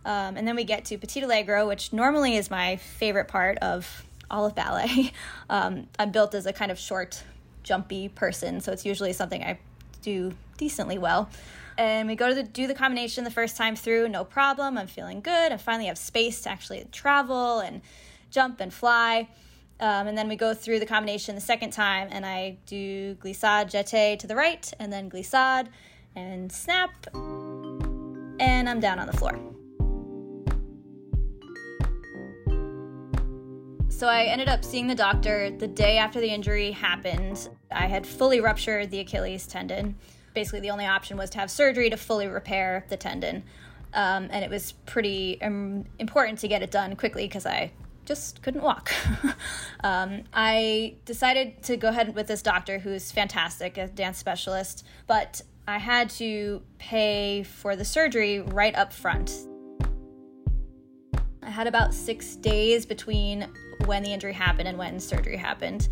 Um, 0.05 0.37
and 0.37 0.47
then 0.47 0.55
we 0.55 0.63
get 0.63 0.85
to 0.85 0.97
petit 0.97 1.21
allegro, 1.21 1.67
which 1.67 1.91
normally 1.91 2.35
is 2.35 2.49
my 2.49 2.77
favorite 2.77 3.27
part 3.27 3.57
of 3.59 4.05
all 4.29 4.45
of 4.45 4.55
ballet. 4.55 5.11
Um, 5.49 5.87
I'm 5.97 6.11
built 6.11 6.35
as 6.35 6.45
a 6.45 6.51
kind 6.51 6.71
of 6.71 6.77
short, 6.77 7.23
jumpy 7.63 8.09
person, 8.09 8.59
so 8.59 8.73
it's 8.73 8.85
usually 8.85 9.13
something 9.13 9.41
I 9.41 9.57
do 10.01 10.33
decently 10.57 10.97
well. 10.97 11.29
And 11.77 12.09
we 12.09 12.15
go 12.15 12.27
to 12.27 12.35
the, 12.35 12.43
do 12.43 12.67
the 12.67 12.73
combination 12.73 13.23
the 13.23 13.31
first 13.31 13.55
time 13.55 13.77
through, 13.77 14.09
no 14.09 14.25
problem. 14.25 14.77
I'm 14.77 14.87
feeling 14.87 15.21
good. 15.21 15.53
I 15.53 15.57
finally 15.57 15.87
have 15.87 15.97
space 15.97 16.41
to 16.41 16.49
actually 16.49 16.85
travel 16.91 17.59
and 17.59 17.81
jump 18.29 18.59
and 18.59 18.73
fly. 18.73 19.29
Um, 19.79 20.07
and 20.07 20.17
then 20.17 20.27
we 20.27 20.35
go 20.35 20.53
through 20.53 20.79
the 20.79 20.85
combination 20.85 21.35
the 21.35 21.41
second 21.41 21.71
time, 21.71 22.07
and 22.11 22.25
I 22.25 22.57
do 22.65 23.13
glissade 23.15 23.67
jeté 23.67 24.17
to 24.19 24.27
the 24.27 24.35
right, 24.35 24.71
and 24.79 24.91
then 24.91 25.07
glissade 25.07 25.69
and 26.15 26.51
snap, 26.51 27.07
and 27.13 28.67
I'm 28.67 28.79
down 28.79 28.97
on 28.97 29.05
the 29.05 29.13
floor. 29.13 29.39
So 33.89 34.07
I 34.07 34.25
ended 34.25 34.47
up 34.47 34.63
seeing 34.63 34.87
the 34.87 34.95
doctor 34.95 35.49
the 35.49 35.67
day 35.67 35.97
after 35.97 36.19
the 36.19 36.27
injury 36.27 36.71
happened. 36.71 37.49
I 37.71 37.87
had 37.87 38.05
fully 38.05 38.39
ruptured 38.39 38.91
the 38.91 38.99
Achilles 38.99 39.47
tendon. 39.47 39.95
Basically, 40.35 40.59
the 40.59 40.69
only 40.69 40.85
option 40.85 41.17
was 41.17 41.31
to 41.31 41.39
have 41.39 41.49
surgery 41.49 41.89
to 41.89 41.97
fully 41.97 42.27
repair 42.27 42.85
the 42.89 42.97
tendon. 42.97 43.43
Um, 43.93 44.27
and 44.31 44.43
it 44.43 44.51
was 44.51 44.73
pretty 44.85 45.41
um, 45.41 45.85
important 45.97 46.37
to 46.39 46.47
get 46.47 46.61
it 46.61 46.69
done 46.69 46.95
quickly 46.95 47.27
because 47.27 47.47
I 47.47 47.71
just 48.07 48.41
couldn't 48.41 48.61
walk. 48.61 48.91
um, 49.83 50.23
I 50.33 50.95
decided 51.05 51.61
to 51.63 51.77
go 51.77 51.89
ahead 51.89 52.15
with 52.15 52.27
this 52.27 52.41
doctor 52.41 52.79
who's 52.79 53.11
fantastic, 53.11 53.77
a 53.77 53.87
dance 53.87 54.17
specialist, 54.17 54.85
but 55.05 55.41
I 55.67 55.77
had 55.77 56.09
to 56.11 56.63
pay 56.79 57.43
for 57.43 57.75
the 57.75 57.83
surgery 57.83 58.39
right 58.39 58.73
up 58.75 58.93
front. 58.93 59.31
I 61.43 61.49
had 61.49 61.67
about 61.67 61.93
six 61.93 62.37
days 62.37 62.85
between 62.85 63.47
when 63.85 64.03
the 64.03 64.11
injury 64.11 64.33
happened 64.33 64.69
and 64.69 64.77
when 64.77 64.99
surgery 64.99 65.37
happened. 65.37 65.89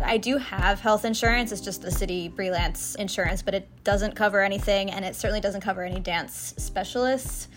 I 0.00 0.16
do 0.16 0.36
have 0.38 0.80
health 0.80 1.04
insurance. 1.04 1.52
It's 1.52 1.60
just 1.60 1.82
the 1.82 1.90
city 1.90 2.32
freelance 2.34 2.94
insurance, 2.96 3.40
but 3.40 3.54
it 3.54 3.68
doesn't 3.84 4.16
cover 4.16 4.40
anything, 4.40 4.90
and 4.90 5.04
it 5.04 5.14
certainly 5.14 5.40
doesn't 5.40 5.60
cover 5.60 5.82
any 5.84 6.00
dance 6.00 6.54
specialists 6.56 7.48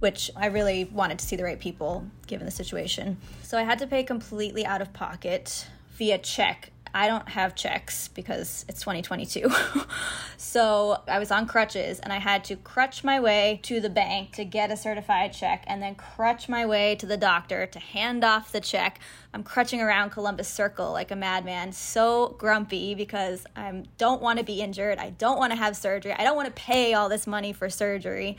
which 0.00 0.30
I 0.34 0.46
really 0.46 0.84
wanted 0.84 1.18
to 1.20 1.24
see 1.24 1.36
the 1.36 1.44
right 1.44 1.60
people 1.60 2.04
given 2.26 2.46
the 2.46 2.50
situation. 2.50 3.18
So 3.42 3.58
I 3.58 3.62
had 3.62 3.78
to 3.78 3.86
pay 3.86 4.02
completely 4.02 4.66
out 4.66 4.82
of 4.82 4.92
pocket 4.92 5.66
via 5.96 6.18
check. 6.18 6.72
I 6.92 7.06
don't 7.06 7.28
have 7.28 7.54
checks 7.54 8.08
because 8.08 8.64
it's 8.68 8.80
2022. 8.80 9.48
so 10.36 11.00
I 11.06 11.20
was 11.20 11.30
on 11.30 11.46
crutches 11.46 12.00
and 12.00 12.12
I 12.12 12.18
had 12.18 12.42
to 12.44 12.56
crutch 12.56 13.04
my 13.04 13.20
way 13.20 13.60
to 13.62 13.80
the 13.80 13.90
bank 13.90 14.32
to 14.32 14.44
get 14.44 14.72
a 14.72 14.76
certified 14.76 15.32
check 15.32 15.62
and 15.68 15.80
then 15.80 15.94
crutch 15.94 16.48
my 16.48 16.66
way 16.66 16.96
to 16.96 17.06
the 17.06 17.16
doctor 17.16 17.66
to 17.66 17.78
hand 17.78 18.24
off 18.24 18.50
the 18.50 18.60
check. 18.60 18.98
I'm 19.32 19.44
crutching 19.44 19.80
around 19.80 20.10
Columbus 20.10 20.48
Circle 20.48 20.90
like 20.90 21.12
a 21.12 21.16
madman, 21.16 21.72
so 21.72 22.34
grumpy 22.38 22.96
because 22.96 23.46
I 23.54 23.84
don't 23.98 24.20
want 24.20 24.40
to 24.40 24.44
be 24.44 24.60
injured. 24.60 24.98
I 24.98 25.10
don't 25.10 25.38
want 25.38 25.52
to 25.52 25.58
have 25.58 25.76
surgery. 25.76 26.12
I 26.12 26.24
don't 26.24 26.36
want 26.36 26.48
to 26.48 26.62
pay 26.62 26.94
all 26.94 27.08
this 27.08 27.26
money 27.26 27.52
for 27.52 27.70
surgery 27.70 28.36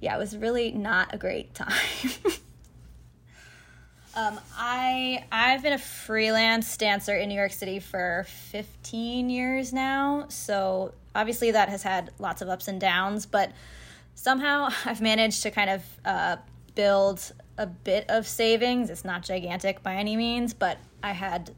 yeah, 0.00 0.14
it 0.14 0.18
was 0.18 0.36
really 0.36 0.72
not 0.72 1.14
a 1.14 1.18
great 1.18 1.54
time. 1.54 1.72
um, 4.14 4.40
I 4.56 5.24
I've 5.30 5.62
been 5.62 5.74
a 5.74 5.78
freelance 5.78 6.76
dancer 6.76 7.14
in 7.14 7.28
New 7.28 7.34
York 7.34 7.52
City 7.52 7.78
for 7.78 8.26
15 8.28 9.30
years 9.30 9.72
now, 9.72 10.26
so 10.28 10.94
obviously 11.14 11.50
that 11.50 11.68
has 11.68 11.82
had 11.82 12.10
lots 12.18 12.42
of 12.42 12.48
ups 12.48 12.68
and 12.68 12.80
downs, 12.80 13.26
but 13.26 13.52
somehow 14.14 14.68
I've 14.84 15.00
managed 15.00 15.42
to 15.42 15.50
kind 15.50 15.70
of 15.70 15.82
uh, 16.04 16.36
build 16.74 17.32
a 17.58 17.66
bit 17.66 18.08
of 18.08 18.26
savings. 18.26 18.90
It's 18.90 19.04
not 19.04 19.22
gigantic 19.22 19.82
by 19.82 19.96
any 19.96 20.16
means, 20.16 20.54
but 20.54 20.78
I 21.02 21.12
had 21.12 21.50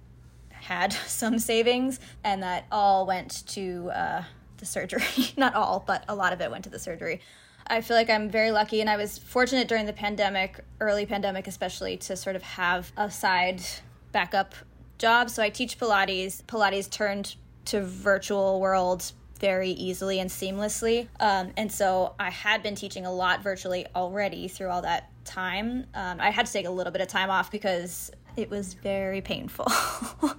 had 0.50 0.92
some 1.06 1.38
savings, 1.38 2.00
and 2.24 2.42
that 2.42 2.66
all 2.72 3.06
went 3.06 3.46
to 3.48 3.90
uh, 3.94 4.24
the 4.58 4.66
surgery. 4.66 5.02
not 5.36 5.54
all, 5.54 5.84
but 5.86 6.04
a 6.08 6.14
lot 6.14 6.32
of 6.32 6.40
it 6.40 6.50
went 6.50 6.64
to 6.64 6.70
the 6.70 6.78
surgery. 6.78 7.20
I 7.66 7.80
feel 7.80 7.96
like 7.96 8.10
I'm 8.10 8.28
very 8.28 8.50
lucky, 8.50 8.80
and 8.80 8.90
I 8.90 8.96
was 8.96 9.18
fortunate 9.18 9.68
during 9.68 9.86
the 9.86 9.92
pandemic, 9.92 10.60
early 10.80 11.06
pandemic 11.06 11.46
especially, 11.46 11.96
to 11.98 12.16
sort 12.16 12.36
of 12.36 12.42
have 12.42 12.92
a 12.96 13.10
side 13.10 13.62
backup 14.12 14.54
job. 14.98 15.30
So 15.30 15.42
I 15.42 15.50
teach 15.50 15.78
Pilates. 15.78 16.42
Pilates 16.44 16.90
turned 16.90 17.36
to 17.66 17.82
virtual 17.82 18.60
world 18.60 19.12
very 19.38 19.70
easily 19.70 20.20
and 20.20 20.30
seamlessly. 20.30 21.08
Um, 21.18 21.52
and 21.56 21.70
so 21.70 22.14
I 22.18 22.30
had 22.30 22.62
been 22.62 22.76
teaching 22.76 23.06
a 23.06 23.12
lot 23.12 23.42
virtually 23.42 23.86
already 23.94 24.46
through 24.46 24.68
all 24.68 24.82
that 24.82 25.10
time. 25.24 25.86
Um, 25.94 26.20
I 26.20 26.30
had 26.30 26.46
to 26.46 26.52
take 26.52 26.66
a 26.66 26.70
little 26.70 26.92
bit 26.92 27.02
of 27.02 27.08
time 27.08 27.30
off 27.30 27.50
because 27.50 28.12
it 28.36 28.50
was 28.50 28.74
very 28.74 29.20
painful. 29.20 29.66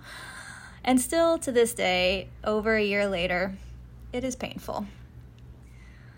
and 0.85 0.99
still 1.01 1.37
to 1.39 1.51
this 1.51 1.73
day, 1.73 2.29
over 2.43 2.75
a 2.75 2.83
year 2.83 3.07
later, 3.07 3.55
it 4.13 4.23
is 4.23 4.35
painful 4.35 4.85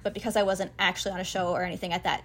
but 0.06 0.14
because 0.14 0.36
I 0.36 0.44
wasn't 0.44 0.72
actually 0.78 1.14
on 1.14 1.20
a 1.20 1.24
show 1.24 1.48
or 1.48 1.64
anything 1.64 1.92
at 1.92 2.04
that 2.04 2.24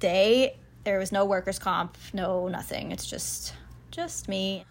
day, 0.00 0.58
there 0.84 0.98
was 0.98 1.12
no 1.12 1.24
workers' 1.24 1.58
comp, 1.58 1.96
no 2.12 2.46
nothing. 2.46 2.92
It's 2.92 3.06
just 3.06 3.54
just 3.90 4.28
me. 4.28 4.66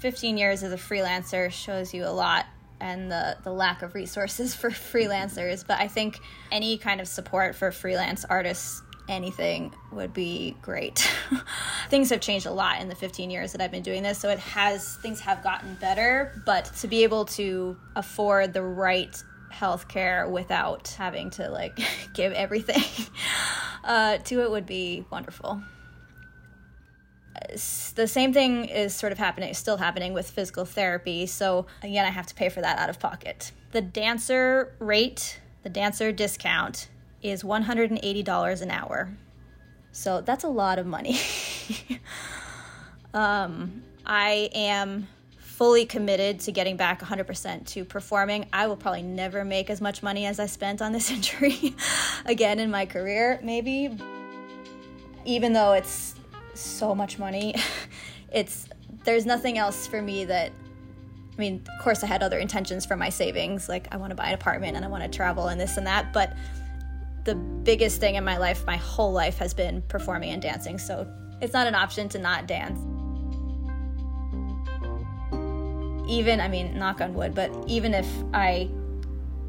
15 0.00 0.38
years 0.38 0.62
as 0.62 0.72
a 0.72 0.78
freelancer 0.78 1.52
shows 1.52 1.92
you 1.92 2.06
a 2.06 2.08
lot 2.08 2.46
and 2.80 3.12
the, 3.12 3.36
the 3.44 3.52
lack 3.52 3.82
of 3.82 3.94
resources 3.94 4.54
for 4.60 4.70
freelancers. 4.70 5.62
But 5.66 5.78
I 5.78 5.88
think 5.88 6.20
any 6.50 6.78
kind 6.78 7.02
of 7.02 7.06
support 7.06 7.54
for 7.54 7.70
freelance 7.70 8.24
artists, 8.24 8.80
anything 9.06 9.74
would 9.92 10.14
be 10.14 10.56
great. 10.62 11.06
things 11.90 12.08
have 12.08 12.22
changed 12.22 12.46
a 12.46 12.50
lot 12.50 12.80
in 12.80 12.88
the 12.88 12.94
15 12.94 13.30
years 13.30 13.52
that 13.52 13.60
I've 13.60 13.70
been 13.70 13.82
doing 13.82 14.02
this. 14.02 14.18
So 14.18 14.30
it 14.30 14.38
has, 14.38 14.96
things 14.96 15.20
have 15.20 15.42
gotten 15.42 15.74
better. 15.74 16.42
But 16.46 16.64
to 16.76 16.88
be 16.88 17.02
able 17.04 17.26
to 17.26 17.76
afford 17.94 18.54
the 18.54 18.62
right 18.62 19.22
healthcare 19.54 20.28
without 20.30 20.88
having 20.98 21.30
to 21.30 21.48
like 21.48 21.78
give 22.14 22.32
everything 22.32 22.82
uh, 23.84 24.18
to 24.18 24.42
it 24.42 24.50
would 24.50 24.66
be 24.66 25.04
wonderful. 25.10 25.62
The 27.94 28.06
same 28.06 28.32
thing 28.32 28.66
is 28.66 28.94
sort 28.94 29.12
of 29.12 29.18
happening, 29.18 29.52
still 29.54 29.76
happening 29.76 30.12
with 30.12 30.30
physical 30.30 30.64
therapy. 30.64 31.26
So 31.26 31.66
again, 31.82 32.04
I 32.04 32.10
have 32.10 32.26
to 32.28 32.34
pay 32.34 32.48
for 32.48 32.60
that 32.60 32.78
out 32.78 32.88
of 32.88 32.98
pocket. 32.98 33.52
The 33.72 33.80
dancer 33.80 34.74
rate, 34.78 35.40
the 35.62 35.68
dancer 35.68 36.12
discount, 36.12 36.88
is 37.22 37.42
$180 37.42 38.62
an 38.62 38.70
hour. 38.70 39.16
So 39.92 40.20
that's 40.20 40.44
a 40.44 40.48
lot 40.48 40.78
of 40.78 40.86
money. 40.86 41.18
um, 43.14 43.82
I 44.06 44.50
am 44.54 45.08
fully 45.56 45.86
committed 45.86 46.40
to 46.40 46.50
getting 46.50 46.76
back 46.76 47.00
100% 47.00 47.64
to 47.64 47.84
performing, 47.84 48.46
I 48.52 48.66
will 48.66 48.76
probably 48.76 49.02
never 49.02 49.44
make 49.44 49.70
as 49.70 49.80
much 49.80 50.02
money 50.02 50.26
as 50.26 50.40
I 50.40 50.46
spent 50.46 50.82
on 50.82 50.90
this 50.90 51.10
injury 51.16 51.76
again 52.26 52.58
in 52.58 52.70
my 52.70 52.86
career, 52.86 53.38
maybe. 53.42 53.96
Even 55.24 55.52
though 55.52 55.72
it's 55.72 56.16
so 56.54 56.94
much 56.94 57.18
money, 57.18 57.54
it's 58.32 58.68
there's 59.04 59.26
nothing 59.26 59.58
else 59.58 59.86
for 59.86 60.02
me 60.02 60.24
that 60.24 60.50
I 60.50 61.36
mean, 61.36 61.64
of 61.78 61.82
course 61.82 62.02
I 62.02 62.06
had 62.06 62.22
other 62.22 62.38
intentions 62.38 62.84
for 62.86 62.96
my 62.96 63.08
savings, 63.08 63.68
like 63.68 63.92
I 63.92 63.96
want 63.96 64.10
to 64.10 64.16
buy 64.16 64.28
an 64.28 64.34
apartment 64.34 64.76
and 64.76 64.84
I 64.84 64.88
want 64.88 65.02
to 65.04 65.08
travel 65.08 65.48
and 65.48 65.60
this 65.60 65.76
and 65.76 65.86
that, 65.86 66.12
but 66.12 66.36
the 67.24 67.34
biggest 67.34 68.00
thing 68.00 68.16
in 68.16 68.24
my 68.24 68.38
life, 68.38 68.66
my 68.66 68.76
whole 68.76 69.12
life 69.12 69.38
has 69.38 69.54
been 69.54 69.82
performing 69.82 70.30
and 70.30 70.42
dancing. 70.42 70.78
So 70.78 71.08
it's 71.40 71.52
not 71.52 71.66
an 71.66 71.74
option 71.74 72.08
to 72.10 72.18
not 72.18 72.46
dance. 72.46 73.03
Even, 76.08 76.40
I 76.40 76.48
mean, 76.48 76.78
knock 76.78 77.00
on 77.00 77.14
wood, 77.14 77.34
but 77.34 77.50
even 77.66 77.94
if 77.94 78.06
I 78.32 78.68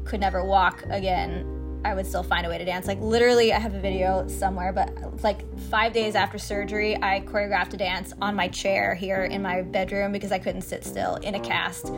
could 0.04 0.20
never 0.20 0.44
walk 0.44 0.84
again, 0.88 1.80
I 1.84 1.94
would 1.94 2.06
still 2.06 2.22
find 2.22 2.44
a 2.44 2.48
way 2.48 2.58
to 2.58 2.64
dance. 2.64 2.86
Like 2.86 3.00
literally, 3.00 3.52
I 3.52 3.60
have 3.60 3.74
a 3.74 3.80
video 3.80 4.26
somewhere, 4.26 4.72
but 4.72 5.22
like 5.22 5.44
five 5.70 5.92
days 5.92 6.16
after 6.16 6.36
surgery, 6.36 6.96
I 7.00 7.20
choreographed 7.20 7.74
a 7.74 7.76
dance 7.76 8.12
on 8.20 8.34
my 8.34 8.48
chair 8.48 8.94
here 8.94 9.24
in 9.24 9.40
my 9.40 9.62
bedroom 9.62 10.10
because 10.10 10.32
I 10.32 10.38
couldn't 10.38 10.62
sit 10.62 10.84
still 10.84 11.16
in 11.16 11.36
a 11.36 11.40
cast. 11.40 11.92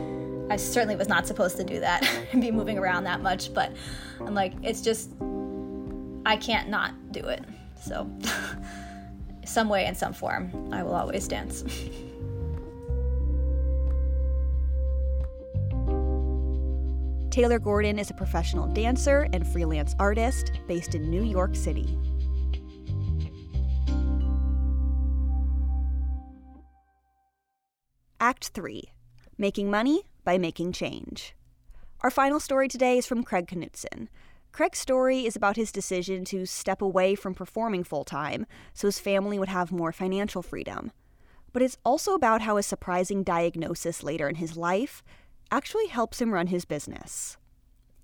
I 0.51 0.57
certainly 0.57 0.95
was 0.95 1.07
not 1.07 1.25
supposed 1.25 1.57
to 1.57 1.63
do 1.63 1.79
that 1.79 2.07
and 2.31 2.41
be 2.41 2.51
moving 2.51 2.77
around 2.77 3.05
that 3.05 3.21
much, 3.21 3.53
but 3.53 3.75
I'm 4.19 4.35
like, 4.35 4.53
it's 4.61 4.81
just, 4.81 5.11
I 6.25 6.37
can't 6.37 6.69
not 6.69 7.11
do 7.11 7.21
it. 7.21 7.43
So, 7.81 8.09
some 9.45 9.69
way 9.69 9.85
in 9.85 9.95
some 9.95 10.13
form, 10.13 10.71
I 10.71 10.83
will 10.83 10.93
always 10.93 11.27
dance. 11.27 11.63
Taylor 17.31 17.59
Gordon 17.59 17.99
is 17.99 18.09
a 18.09 18.15
professional 18.15 18.65
dancer 18.65 19.27
and 19.33 19.47
freelance 19.47 19.93
artist 19.99 20.51
based 20.67 20.95
in 20.95 21.11
New 21.11 21.23
York 21.23 21.55
City. 21.55 21.95
Act 28.19 28.47
3 28.47 28.83
Making 29.37 29.69
Money 29.69 30.09
by 30.23 30.39
Making 30.39 30.71
Change. 30.71 31.35
Our 32.01 32.09
final 32.09 32.39
story 32.39 32.67
today 32.67 32.97
is 32.97 33.05
from 33.05 33.23
Craig 33.23 33.55
Knudsen. 33.55 34.09
Craig's 34.51 34.79
story 34.79 35.27
is 35.27 35.35
about 35.35 35.55
his 35.55 35.71
decision 35.71 36.25
to 36.25 36.47
step 36.47 36.81
away 36.81 37.13
from 37.13 37.35
performing 37.35 37.83
full 37.83 38.03
time 38.03 38.47
so 38.73 38.87
his 38.87 38.99
family 38.99 39.37
would 39.37 39.49
have 39.49 39.71
more 39.71 39.91
financial 39.91 40.41
freedom. 40.41 40.91
But 41.53 41.61
it's 41.61 41.77
also 41.85 42.15
about 42.15 42.41
how 42.41 42.57
a 42.57 42.63
surprising 42.63 43.21
diagnosis 43.21 44.01
later 44.01 44.27
in 44.27 44.35
his 44.35 44.57
life 44.57 45.03
actually 45.51 45.87
helps 45.87 46.21
him 46.21 46.33
run 46.33 46.47
his 46.47 46.65
business. 46.65 47.37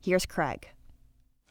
Here's 0.02 0.26
Craig. 0.26 0.70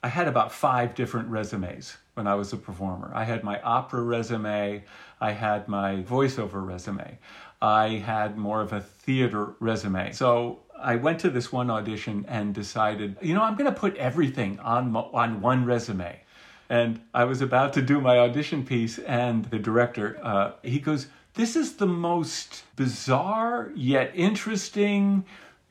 I 0.02 0.08
had 0.08 0.28
about 0.28 0.52
five 0.52 0.94
different 0.94 1.28
resumes 1.28 1.96
when 2.12 2.26
I 2.26 2.34
was 2.34 2.52
a 2.52 2.58
performer. 2.58 3.10
I 3.14 3.24
had 3.24 3.42
my 3.42 3.60
opera 3.62 4.02
resume, 4.02 4.84
I 5.20 5.32
had 5.32 5.66
my 5.66 6.02
voiceover 6.02 6.64
resume, 6.64 7.18
I 7.62 7.88
had 7.88 8.36
more 8.36 8.60
of 8.60 8.72
a 8.72 8.80
theater 8.80 9.54
resume. 9.60 10.12
So 10.12 10.60
I 10.78 10.96
went 10.96 11.20
to 11.20 11.30
this 11.30 11.50
one 11.50 11.70
audition 11.70 12.26
and 12.28 12.54
decided, 12.54 13.16
you 13.22 13.32
know, 13.32 13.42
I'm 13.42 13.56
going 13.56 13.72
to 13.72 13.80
put 13.80 13.96
everything 13.96 14.58
on 14.60 14.94
on 14.94 15.40
one 15.40 15.64
resume. 15.64 16.20
And 16.68 17.00
I 17.14 17.24
was 17.24 17.40
about 17.40 17.72
to 17.74 17.82
do 17.82 18.00
my 18.00 18.18
audition 18.18 18.64
piece, 18.64 18.98
and 18.98 19.44
the 19.46 19.58
director, 19.58 20.18
uh, 20.22 20.52
he 20.62 20.80
goes, 20.80 21.08
"This 21.34 21.56
is 21.56 21.76
the 21.76 21.86
most 21.86 22.64
bizarre 22.76 23.70
yet 23.74 24.12
interesting." 24.14 25.24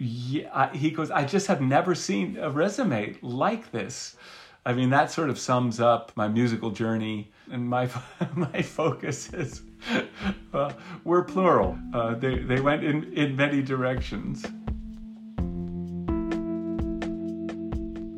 Yeah, 0.04 0.74
he 0.74 0.92
goes, 0.92 1.12
"I 1.12 1.24
just 1.24 1.48
have 1.48 1.62
never 1.62 1.96
seen 1.96 2.38
a 2.38 2.50
resume 2.50 3.16
like 3.22 3.72
this." 3.72 4.18
I 4.66 4.74
mean, 4.74 4.90
that 4.90 5.12
sort 5.12 5.30
of 5.30 5.40
sums 5.40 5.80
up 5.80 6.12
my 6.16 6.28
musical 6.28 6.72
journey, 6.72 7.32
and 7.50 7.68
my 7.70 7.90
my 8.36 8.62
focus 8.62 9.34
is 9.34 9.62
well, 10.52 10.74
we're 11.06 11.24
plural. 11.24 11.78
Uh, 11.94 12.16
they 12.16 12.40
they 12.40 12.60
went 12.60 12.84
in 12.84 13.14
in 13.14 13.38
many 13.38 13.62
directions. 13.62 14.46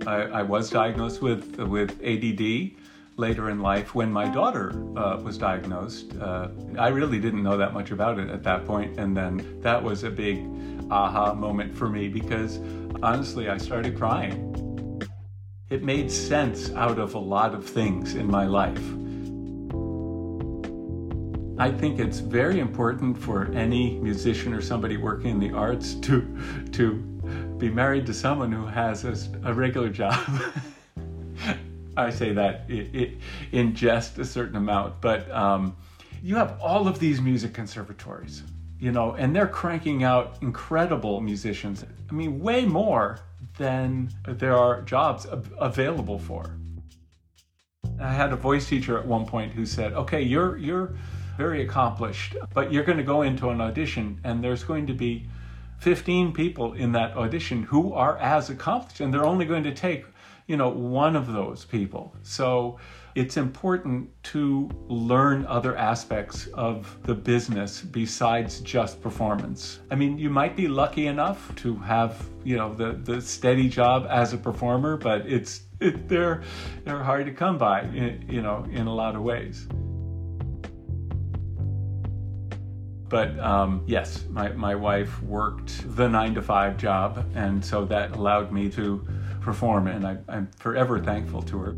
I, 0.07 0.39
I 0.39 0.41
was 0.41 0.71
diagnosed 0.71 1.21
with 1.21 1.57
with 1.59 1.91
ADD 2.03 2.71
later 3.17 3.49
in 3.51 3.61
life 3.61 3.93
when 3.93 4.11
my 4.11 4.27
daughter 4.27 4.73
uh, 4.97 5.19
was 5.21 5.37
diagnosed. 5.37 6.17
Uh, 6.19 6.49
I 6.79 6.87
really 6.87 7.19
didn't 7.19 7.43
know 7.43 7.57
that 7.57 7.73
much 7.73 7.91
about 7.91 8.19
it 8.19 8.29
at 8.29 8.41
that 8.43 8.65
point, 8.65 8.99
and 8.99 9.15
then 9.15 9.61
that 9.61 9.81
was 9.81 10.03
a 10.03 10.09
big 10.09 10.45
aha 10.91 11.33
moment 11.33 11.75
for 11.75 11.89
me 11.89 12.07
because 12.07 12.59
honestly, 13.01 13.49
I 13.49 13.57
started 13.57 13.97
crying. 13.97 14.51
It 15.69 15.83
made 15.83 16.11
sense 16.11 16.71
out 16.73 16.99
of 16.99 17.15
a 17.15 17.19
lot 17.19 17.53
of 17.55 17.65
things 17.65 18.15
in 18.15 18.27
my 18.27 18.45
life. 18.45 18.81
I 21.57 21.71
think 21.71 21.99
it's 21.99 22.19
very 22.19 22.59
important 22.59 23.17
for 23.17 23.51
any 23.53 23.97
musician 23.99 24.53
or 24.53 24.61
somebody 24.61 24.97
working 24.97 25.31
in 25.31 25.39
the 25.39 25.51
arts 25.51 25.95
to 25.95 26.21
to 26.73 26.93
be 27.57 27.69
married 27.69 28.05
to 28.07 28.13
someone 28.13 28.51
who 28.51 28.65
has 28.65 29.05
a, 29.05 29.15
a 29.47 29.53
regular 29.53 29.89
job. 29.89 30.19
I 31.97 32.09
say 32.09 32.33
that 32.33 32.65
it, 32.67 32.93
it, 32.93 33.17
in 33.53 33.73
just 33.73 34.19
a 34.19 34.25
certain 34.25 34.57
amount, 34.57 34.99
but 34.99 35.31
um, 35.31 35.77
you 36.21 36.35
have 36.35 36.59
all 36.59 36.89
of 36.89 36.99
these 36.99 37.21
music 37.21 37.53
conservatories, 37.53 38.43
you 38.79 38.91
know, 38.91 39.13
and 39.13 39.35
they're 39.35 39.47
cranking 39.47 40.03
out 40.03 40.37
incredible 40.41 41.21
musicians. 41.21 41.85
I 42.09 42.13
mean, 42.13 42.39
way 42.39 42.65
more 42.65 43.19
than 43.57 44.09
there 44.27 44.55
are 44.55 44.81
jobs 44.81 45.25
available 45.59 46.19
for. 46.19 46.57
I 47.99 48.11
had 48.11 48.33
a 48.33 48.35
voice 48.35 48.67
teacher 48.67 48.97
at 48.97 49.05
one 49.05 49.25
point 49.25 49.53
who 49.53 49.65
said, 49.65 49.93
"Okay, 49.93 50.21
you're 50.21 50.57
you're 50.57 50.95
very 51.37 51.61
accomplished, 51.61 52.35
but 52.53 52.71
you're 52.71 52.83
going 52.83 52.97
to 52.97 53.03
go 53.03 53.21
into 53.21 53.49
an 53.49 53.61
audition, 53.61 54.19
and 54.23 54.43
there's 54.43 54.63
going 54.63 54.87
to 54.87 54.93
be 54.93 55.27
15 55.79 56.33
people 56.33 56.73
in 56.73 56.91
that 56.93 57.15
audition 57.15 57.63
who 57.63 57.93
are 57.93 58.17
as 58.17 58.49
accomplished 58.49 59.01
and 59.01 59.13
they're 59.13 59.25
only 59.25 59.45
going 59.45 59.63
to 59.63 59.73
take 59.73 60.05
you 60.47 60.57
know 60.57 60.69
one 60.69 61.15
of 61.15 61.31
those 61.31 61.65
people 61.65 62.15
so 62.23 62.79
it's 63.15 63.37
important 63.37 64.09
to 64.23 64.69
learn 64.89 65.45
other 65.45 65.77
aspects 65.77 66.47
of 66.47 66.97
the 67.03 67.15
business 67.15 67.81
besides 67.81 68.59
just 68.59 69.01
performance 69.01 69.79
i 69.89 69.95
mean 69.95 70.17
you 70.17 70.29
might 70.29 70.55
be 70.55 70.67
lucky 70.67 71.07
enough 71.07 71.53
to 71.55 71.75
have 71.75 72.27
you 72.43 72.57
know 72.57 72.73
the 72.73 72.93
the 73.03 73.21
steady 73.21 73.69
job 73.69 74.05
as 74.09 74.33
a 74.33 74.37
performer 74.37 74.97
but 74.97 75.25
it's 75.25 75.61
it, 75.79 76.07
they're 76.07 76.43
they're 76.83 77.03
hard 77.03 77.25
to 77.25 77.31
come 77.31 77.57
by 77.57 77.83
you 78.27 78.41
know 78.41 78.65
in 78.71 78.85
a 78.87 78.93
lot 78.93 79.15
of 79.15 79.21
ways 79.21 79.67
But 83.07 83.39
um, 83.39 83.83
yes, 83.85 84.25
my, 84.29 84.49
my 84.49 84.75
wife 84.75 85.21
worked 85.21 85.95
the 85.95 86.09
nine 86.09 86.33
to 86.35 86.41
five 86.41 86.75
job, 86.75 87.25
and 87.35 87.63
so 87.63 87.85
that 87.85 88.11
allowed 88.11 88.51
me 88.51 88.69
to 88.71 89.07
perform, 89.41 89.87
and 89.87 90.05
I, 90.05 90.17
am 90.27 90.49
forever 90.57 90.99
thankful 90.99 91.41
to 91.43 91.57
her. 91.59 91.77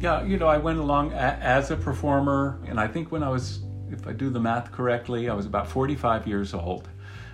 Yeah, 0.00 0.22
you 0.22 0.38
know, 0.38 0.46
I 0.46 0.56
went 0.56 0.78
along 0.78 1.12
a, 1.12 1.38
as 1.42 1.70
a 1.70 1.76
performer, 1.76 2.58
and 2.66 2.80
I 2.80 2.88
think 2.88 3.12
when 3.12 3.22
I 3.22 3.28
was, 3.28 3.60
if 3.90 4.06
I 4.06 4.12
do 4.12 4.30
the 4.30 4.40
math 4.40 4.72
correctly, 4.72 5.28
I 5.28 5.34
was 5.34 5.44
about 5.44 5.68
45 5.68 6.26
years 6.26 6.54
old. 6.54 6.88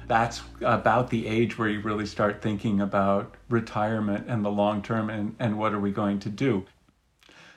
That's 0.09 0.43
about 0.61 1.09
the 1.11 1.29
age 1.29 1.57
where 1.59 1.69
you 1.69 1.81
really 1.81 2.07
start 2.07 2.43
thinking 2.43 2.81
about 2.81 3.37
retirement 3.49 4.27
and 4.29 4.45
the 4.45 4.51
long 4.51 4.83
term 4.83 5.11
and, 5.11 5.37
and 5.39 5.61
what 5.61 5.75
are 5.75 5.79
we 5.79 5.93
going 5.93 6.19
to 6.21 6.29
do. 6.29 6.65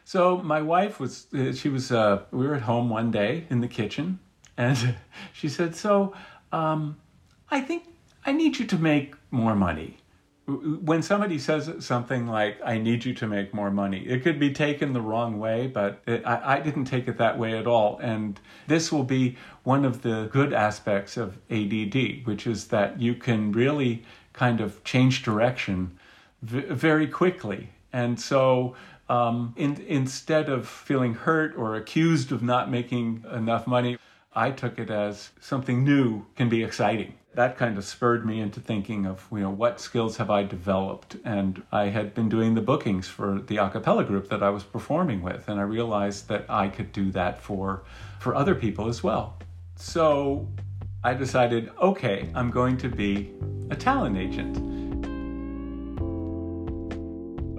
So 0.05 0.37
my 0.37 0.61
wife 0.61 0.99
was, 0.99 1.25
she 1.55 1.69
was, 1.69 1.91
uh, 1.91 2.23
we 2.29 2.45
were 2.45 2.53
at 2.53 2.63
home 2.63 2.89
one 2.89 3.09
day 3.09 3.45
in 3.49 3.61
the 3.61 3.67
kitchen 3.67 4.19
and 4.57 4.95
she 5.33 5.49
said, 5.49 5.75
So 5.75 6.13
um, 6.51 6.97
I 7.49 7.61
think 7.61 7.83
I 8.25 8.31
need 8.31 8.59
you 8.59 8.65
to 8.67 8.77
make 8.77 9.15
more 9.31 9.55
money. 9.55 9.97
When 10.49 11.01
somebody 11.01 11.37
says 11.37 11.71
something 11.79 12.27
like, 12.27 12.59
I 12.63 12.77
need 12.77 13.05
you 13.05 13.13
to 13.15 13.27
make 13.27 13.53
more 13.53 13.71
money, 13.71 14.05
it 14.07 14.23
could 14.23 14.39
be 14.39 14.51
taken 14.51 14.93
the 14.93 15.01
wrong 15.01 15.39
way, 15.39 15.67
but 15.67 16.01
it, 16.07 16.25
I, 16.25 16.55
I 16.55 16.59
didn't 16.59 16.85
take 16.85 17.07
it 17.07 17.17
that 17.17 17.37
way 17.37 17.57
at 17.57 17.67
all. 17.67 17.99
And 17.99 18.39
this 18.67 18.91
will 18.91 19.03
be 19.03 19.37
one 19.63 19.85
of 19.85 20.01
the 20.01 20.29
good 20.31 20.53
aspects 20.53 21.17
of 21.17 21.37
ADD, 21.49 22.25
which 22.25 22.47
is 22.47 22.67
that 22.67 22.99
you 22.99 23.15
can 23.15 23.51
really 23.51 24.03
kind 24.33 24.61
of 24.61 24.83
change 24.83 25.23
direction 25.23 25.97
v- 26.41 26.61
very 26.61 27.07
quickly. 27.07 27.69
And 27.91 28.19
so 28.19 28.75
um, 29.09 29.53
in, 29.57 29.83
instead 29.87 30.49
of 30.49 30.67
feeling 30.67 31.13
hurt 31.13 31.55
or 31.57 31.75
accused 31.75 32.31
of 32.31 32.41
not 32.41 32.69
making 32.69 33.25
enough 33.31 33.67
money, 33.67 33.97
I 34.33 34.51
took 34.51 34.77
it 34.79 34.89
as 34.89 35.31
something 35.39 35.83
new 35.83 36.25
can 36.35 36.49
be 36.49 36.63
exciting. 36.63 37.15
That 37.35 37.57
kind 37.57 37.77
of 37.77 37.85
spurred 37.85 38.25
me 38.25 38.41
into 38.41 38.59
thinking 38.59 39.05
of, 39.05 39.27
you 39.31 39.39
know, 39.39 39.51
what 39.51 39.79
skills 39.79 40.17
have 40.17 40.31
I 40.31 40.43
developed? 40.43 41.15
And 41.23 41.61
I 41.71 41.85
had 41.85 42.15
been 42.15 42.27
doing 42.27 42.55
the 42.55 42.61
bookings 42.61 43.07
for 43.07 43.39
the 43.39 43.57
a 43.57 43.69
cappella 43.69 44.03
group 44.03 44.29
that 44.29 44.41
I 44.41 44.49
was 44.49 44.63
performing 44.63 45.21
with, 45.21 45.47
and 45.47 45.59
I 45.59 45.63
realized 45.63 46.27
that 46.29 46.45
I 46.49 46.69
could 46.69 46.91
do 46.91 47.11
that 47.11 47.41
for 47.41 47.83
for 48.19 48.33
other 48.35 48.55
people 48.55 48.87
as 48.87 49.03
well. 49.03 49.37
So 49.75 50.47
I 51.03 51.13
decided, 51.13 51.71
okay, 51.79 52.29
I'm 52.33 52.49
going 52.49 52.77
to 52.77 52.89
be 52.89 53.31
a 53.69 53.75
talent 53.75 54.17
agent. 54.17 54.57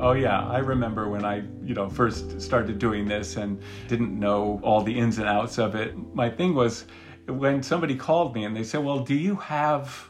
Oh 0.00 0.12
yeah, 0.12 0.48
I 0.48 0.58
remember 0.58 1.08
when 1.08 1.24
I, 1.24 1.42
you 1.62 1.74
know, 1.74 1.88
first 1.88 2.40
started 2.40 2.78
doing 2.78 3.06
this 3.06 3.36
and 3.36 3.62
didn't 3.86 4.18
know 4.18 4.58
all 4.64 4.82
the 4.82 4.98
ins 4.98 5.18
and 5.18 5.28
outs 5.28 5.58
of 5.58 5.74
it. 5.74 5.94
My 6.14 6.28
thing 6.28 6.54
was 6.54 6.86
when 7.30 7.62
somebody 7.62 7.96
called 7.96 8.34
me 8.34 8.44
and 8.44 8.56
they 8.56 8.64
said, 8.64 8.84
"Well, 8.84 9.00
do 9.00 9.14
you 9.14 9.36
have 9.36 10.08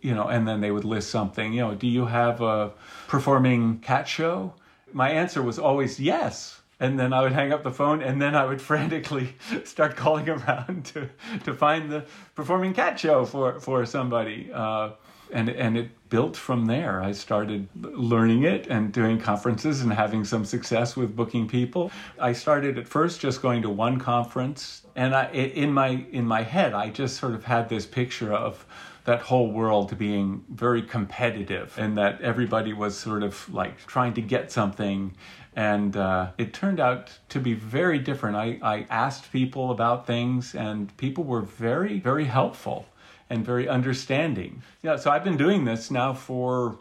you 0.00 0.14
know, 0.14 0.28
and 0.28 0.48
then 0.48 0.62
they 0.62 0.70
would 0.70 0.86
list 0.86 1.10
something, 1.10 1.52
you 1.52 1.60
know, 1.60 1.74
do 1.74 1.86
you 1.86 2.06
have 2.06 2.40
a 2.40 2.72
performing 3.06 3.80
cat 3.80 4.08
show? 4.08 4.54
My 4.94 5.10
answer 5.10 5.42
was 5.42 5.58
always 5.58 6.00
yes 6.00 6.60
and 6.80 6.98
then 6.98 7.12
I 7.12 7.20
would 7.20 7.32
hang 7.32 7.52
up 7.52 7.62
the 7.62 7.70
phone, 7.70 8.02
and 8.02 8.20
then 8.20 8.34
I 8.34 8.46
would 8.46 8.60
frantically 8.70 9.36
start 9.64 9.94
calling 9.94 10.28
around 10.36 10.86
to 10.86 11.08
to 11.44 11.54
find 11.54 11.92
the 11.92 12.06
performing 12.34 12.72
cat 12.74 12.98
show 12.98 13.24
for 13.24 13.60
for 13.60 13.86
somebody. 13.86 14.50
Uh, 14.52 14.92
and 15.32 15.48
and 15.48 15.76
it 15.76 15.90
built 16.08 16.36
from 16.36 16.66
there. 16.66 17.02
I 17.02 17.12
started 17.12 17.68
learning 17.80 18.44
it 18.44 18.66
and 18.66 18.92
doing 18.92 19.18
conferences 19.18 19.82
and 19.82 19.92
having 19.92 20.24
some 20.24 20.44
success 20.44 20.96
with 20.96 21.14
booking 21.14 21.48
people. 21.48 21.90
I 22.18 22.32
started 22.32 22.78
at 22.78 22.88
first 22.88 23.20
just 23.20 23.40
going 23.42 23.62
to 23.62 23.70
one 23.70 23.98
conference, 23.98 24.82
and 24.96 25.14
I 25.14 25.26
in 25.30 25.72
my 25.72 26.04
in 26.12 26.26
my 26.26 26.42
head 26.42 26.74
I 26.74 26.90
just 26.90 27.16
sort 27.16 27.34
of 27.34 27.44
had 27.44 27.68
this 27.68 27.86
picture 27.86 28.32
of 28.32 28.66
that 29.04 29.22
whole 29.22 29.50
world 29.50 29.96
being 29.96 30.44
very 30.50 30.82
competitive 30.82 31.74
and 31.78 31.96
that 31.96 32.20
everybody 32.20 32.74
was 32.74 32.98
sort 32.98 33.22
of 33.22 33.52
like 33.52 33.78
trying 33.86 34.12
to 34.12 34.20
get 34.20 34.52
something 34.52 35.16
and 35.56 35.96
uh, 35.96 36.30
it 36.38 36.52
turned 36.52 36.80
out 36.80 37.10
to 37.30 37.40
be 37.40 37.54
very 37.54 37.98
different. 37.98 38.36
I, 38.36 38.58
I 38.62 38.86
asked 38.88 39.32
people 39.32 39.72
about 39.72 40.06
things, 40.06 40.54
and 40.54 40.96
people 40.96 41.24
were 41.24 41.42
very, 41.42 41.98
very 41.98 42.24
helpful 42.24 42.86
and 43.30 43.44
very 43.44 43.68
understanding. 43.68 44.62
Yeah, 44.82 44.96
so 44.96 45.10
I've 45.10 45.24
been 45.24 45.36
doing 45.36 45.64
this 45.64 45.90
now 45.90 46.12
for 46.12 46.78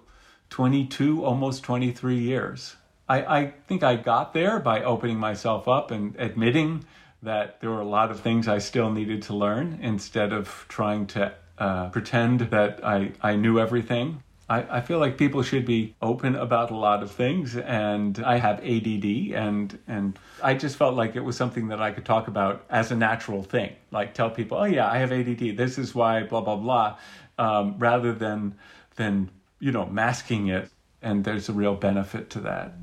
22, 0.50 1.24
almost 1.24 1.64
23 1.64 2.18
years. 2.18 2.76
I, 3.08 3.40
I 3.40 3.54
think 3.68 3.84
I 3.84 3.96
got 3.96 4.34
there 4.34 4.60
by 4.60 4.84
opening 4.84 5.18
myself 5.18 5.68
up 5.68 5.92
and 5.92 6.16
admitting 6.18 6.86
that 7.22 7.62
there 7.62 7.70
were 7.70 7.82
a 7.82 7.88
lot 7.88 8.12
of 8.12 8.20
things 8.20 8.48
I 8.48 8.60
still 8.60 8.92
needed 8.92 9.24
to 9.24 9.36
learn 9.36 9.80
instead 9.82 10.34
of 10.34 10.66
trying 10.70 11.08
to 11.08 11.34
uh, 11.58 11.90
pretend 11.90 12.42
that 12.52 12.84
I, 12.86 13.12
I 13.22 13.36
knew 13.36 13.60
everything. 13.60 14.24
I, 14.50 14.78
I 14.78 14.82
feel 14.82 14.98
like 14.98 15.18
people 15.18 15.44
should 15.44 15.66
be 15.66 15.96
open 16.02 16.36
about 16.36 16.72
a 16.72 16.76
lot 16.76 17.04
of 17.04 17.12
things, 17.12 17.56
and 17.56 18.18
I 18.20 18.38
have 18.38 18.60
ADD, 18.60 19.34
and 19.34 19.78
and 19.88 20.18
I 20.44 20.56
just 20.56 20.76
felt 20.76 20.96
like 20.96 21.16
it 21.16 21.24
was 21.24 21.38
something 21.38 21.68
that 21.68 21.82
I 21.82 21.92
could 21.92 22.06
talk 22.06 22.28
about 22.28 22.66
as 22.70 22.92
a 22.92 22.96
natural 22.96 23.44
thing, 23.44 23.74
like 23.92 24.14
tell 24.14 24.30
people, 24.32 24.58
oh 24.58 24.66
yeah, 24.66 24.90
I 24.90 24.98
have 24.98 25.12
ADD. 25.12 25.56
This 25.56 25.78
is 25.78 25.94
why, 25.94 26.24
blah 26.24 26.42
blah 26.42 26.56
blah, 26.56 26.98
um, 27.38 27.76
rather 27.78 28.12
than 28.12 28.56
than 28.96 29.30
you 29.60 29.72
know 29.72 29.86
masking 29.86 30.48
it. 30.48 30.70
And 31.02 31.24
there's 31.24 31.48
a 31.48 31.54
real 31.54 31.76
benefit 31.76 32.30
to 32.32 32.42
that. 32.42 32.74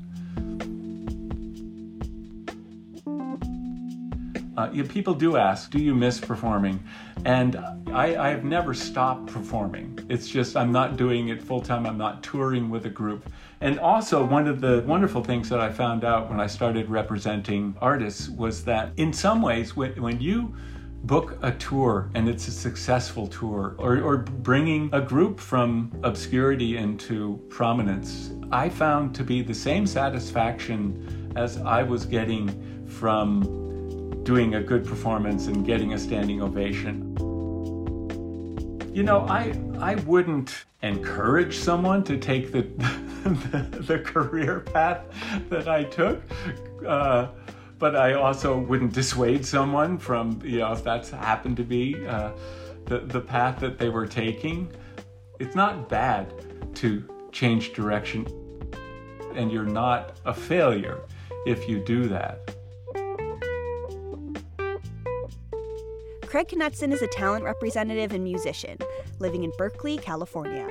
Uh, 4.57 4.69
people 4.89 5.13
do 5.13 5.37
ask, 5.37 5.69
do 5.69 5.77
you 5.77 5.93
miss 5.93 6.19
performing? 6.19 6.83
And 7.25 7.55
I, 7.93 8.31
I've 8.31 8.43
never 8.43 8.73
stopped 8.73 9.27
performing. 9.31 9.99
It's 10.09 10.27
just 10.27 10.57
I'm 10.57 10.71
not 10.71 10.97
doing 10.97 11.27
it 11.29 11.43
full 11.43 11.61
time. 11.61 11.85
I'm 11.85 11.97
not 11.97 12.23
touring 12.23 12.71
with 12.71 12.87
a 12.87 12.89
group. 12.89 13.29
And 13.61 13.79
also, 13.79 14.25
one 14.25 14.47
of 14.47 14.59
the 14.59 14.83
wonderful 14.87 15.23
things 15.23 15.47
that 15.49 15.59
I 15.59 15.71
found 15.71 16.03
out 16.03 16.27
when 16.27 16.39
I 16.39 16.47
started 16.47 16.89
representing 16.89 17.75
artists 17.81 18.29
was 18.29 18.63
that 18.65 18.93
in 18.97 19.13
some 19.13 19.43
ways, 19.43 19.75
when, 19.75 19.91
when 20.01 20.19
you 20.19 20.55
book 21.03 21.37
a 21.43 21.51
tour 21.51 22.09
and 22.15 22.27
it's 22.27 22.47
a 22.47 22.51
successful 22.51 23.27
tour, 23.27 23.75
or, 23.77 24.01
or 24.01 24.17
bringing 24.17 24.89
a 24.91 25.01
group 25.01 25.39
from 25.39 25.91
obscurity 26.01 26.77
into 26.77 27.39
prominence, 27.49 28.31
I 28.51 28.69
found 28.69 29.13
to 29.15 29.23
be 29.23 29.43
the 29.43 29.53
same 29.53 29.85
satisfaction 29.85 31.31
as 31.35 31.57
I 31.59 31.83
was 31.83 32.05
getting 32.05 32.85
from 32.87 33.66
doing 34.27 34.55
a 34.55 34.61
good 34.61 34.85
performance 34.85 35.47
and 35.47 35.65
getting 35.65 35.93
a 35.93 35.97
standing 35.97 36.41
ovation. 36.41 37.15
You 38.93 39.03
know, 39.03 39.21
I 39.21 39.57
I 39.79 39.95
wouldn't 40.05 40.65
encourage 40.81 41.55
someone 41.57 42.03
to 42.03 42.17
take 42.17 42.51
the 42.51 42.63
the, 43.23 43.83
the 43.83 43.99
career 43.99 44.59
path 44.59 45.05
that 45.49 45.69
I 45.69 45.85
took. 45.85 46.21
Uh, 46.85 47.27
but 47.79 47.95
I 47.95 48.15
also 48.15 48.59
wouldn't 48.59 48.91
dissuade 48.91 49.45
someone 49.45 49.97
from, 49.97 50.41
you 50.43 50.59
know, 50.59 50.73
if 50.73 50.83
that's 50.83 51.11
happened 51.11 51.55
to 51.57 51.63
be 51.63 52.05
uh, 52.05 52.31
the, 52.85 52.99
the 52.99 53.21
path 53.21 53.59
that 53.59 53.77
they 53.77 53.89
were 53.89 54.07
taking. 54.07 54.69
It's 55.39 55.55
not 55.55 55.87
bad 55.87 56.33
to 56.75 57.07
change 57.31 57.71
direction, 57.71 58.27
and 59.35 59.51
you're 59.51 59.63
not 59.63 60.17
a 60.25 60.33
failure 60.33 60.99
if 61.45 61.69
you 61.69 61.79
do 61.79 62.09
that. 62.09 62.56
Craig 66.27 66.49
Knudsen 66.49 66.91
is 66.91 67.01
a 67.01 67.07
talent 67.07 67.45
representative 67.45 68.11
and 68.11 68.21
musician 68.21 68.77
living 69.19 69.45
in 69.45 69.51
Berkeley, 69.57 69.97
California. 69.97 70.67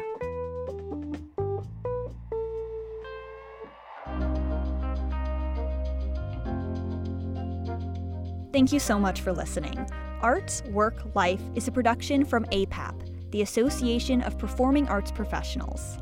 Thank 8.53 8.71
you 8.71 8.79
so 8.79 8.99
much 8.99 9.23
for 9.23 9.33
listening. 9.33 9.89
Arts, 10.21 10.63
Work, 10.71 11.15
Life 11.15 11.41
is 11.55 11.67
a 11.69 11.73
production 11.73 12.27
from 12.27 12.45
APAP, 12.47 13.31
the 13.31 13.41
Association 13.41 14.21
of 14.23 14.39
Performing 14.39 14.87
Arts 14.89 15.11
Professionals. 15.11 15.97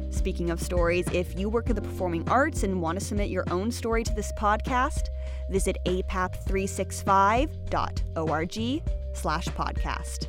Speaking 0.09 0.49
of 0.49 0.61
stories, 0.61 1.05
if 1.13 1.37
you 1.37 1.49
work 1.49 1.69
in 1.69 1.75
the 1.75 1.81
performing 1.81 2.27
arts 2.29 2.63
and 2.63 2.81
want 2.81 2.97
to 2.99 3.05
submit 3.05 3.29
your 3.29 3.43
own 3.49 3.71
story 3.71 4.03
to 4.03 4.13
this 4.13 4.33
podcast, 4.33 5.07
visit 5.49 5.77
apap365.org 5.85 8.83
slash 9.13 9.45
podcast. 9.45 10.27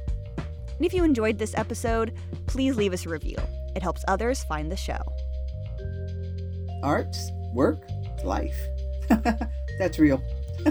And 0.76 0.86
if 0.86 0.94
you 0.94 1.02
enjoyed 1.04 1.38
this 1.38 1.56
episode, 1.56 2.14
please 2.46 2.76
leave 2.76 2.92
us 2.92 3.06
a 3.06 3.08
review. 3.08 3.36
It 3.74 3.82
helps 3.82 4.04
others 4.06 4.44
find 4.44 4.70
the 4.70 4.76
show. 4.76 5.00
Arts, 6.82 7.30
work, 7.52 7.80
life. 8.24 8.56
That's 9.78 9.98
real. 9.98 10.22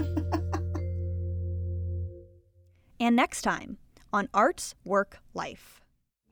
and 3.00 3.16
next 3.16 3.42
time, 3.42 3.78
on 4.12 4.28
arts, 4.32 4.74
work, 4.84 5.20
life. 5.34 5.80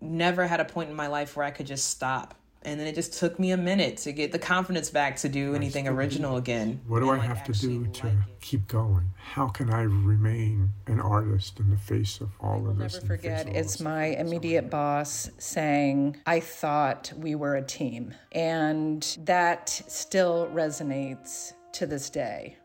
Never 0.01 0.47
had 0.47 0.61
a 0.61 0.65
point 0.65 0.91
in 0.91 0.97
my 0.97 1.07
life 1.07 1.37
where 1.37 1.47
I 1.47 1.51
could 1.51 1.67
just 1.67 1.91
stop. 1.91 2.35
And 2.63 2.81
then 2.81 2.89
it 2.89 2.97
just 2.97 3.13
took 3.13 3.39
me 3.39 3.53
a 3.53 3.57
minute 3.57 3.99
to 3.99 4.13
get 4.13 4.33
the 4.33 4.41
confidence 4.41 4.91
back 4.91 5.17
to 5.19 5.29
do 5.29 5.55
anything 5.55 5.87
original 5.87 6.37
again. 6.37 6.81
What 6.89 6.99
do 6.99 7.11
I 7.11 7.19
have 7.19 7.45
to 7.45 7.53
do 7.53 7.87
to 7.87 8.13
keep 8.41 8.67
going? 8.67 9.09
How 9.17 9.47
can 9.47 9.71
I 9.73 9.83
remain 9.83 10.71
an 10.89 11.01
artist 11.01 11.61
in 11.61 11.71
the 11.71 11.77
face 11.77 12.21
of 12.21 12.31
all 12.41 12.69
of 12.69 12.77
this? 12.77 12.97
I'll 12.97 13.03
Never 13.03 13.15
forget, 13.15 13.47
it's 13.47 13.79
my 13.79 14.07
immediate 14.07 14.69
boss 14.69 15.31
saying, 15.39 16.17
I 16.27 16.41
thought 16.41 17.13
we 17.17 17.37
were 17.37 17.55
a 17.55 17.63
team. 17.63 18.13
And 18.33 19.17
that 19.21 19.69
still 19.69 20.51
resonates 20.53 21.53
to 21.75 21.87
this 21.87 22.11
day. 22.11 22.57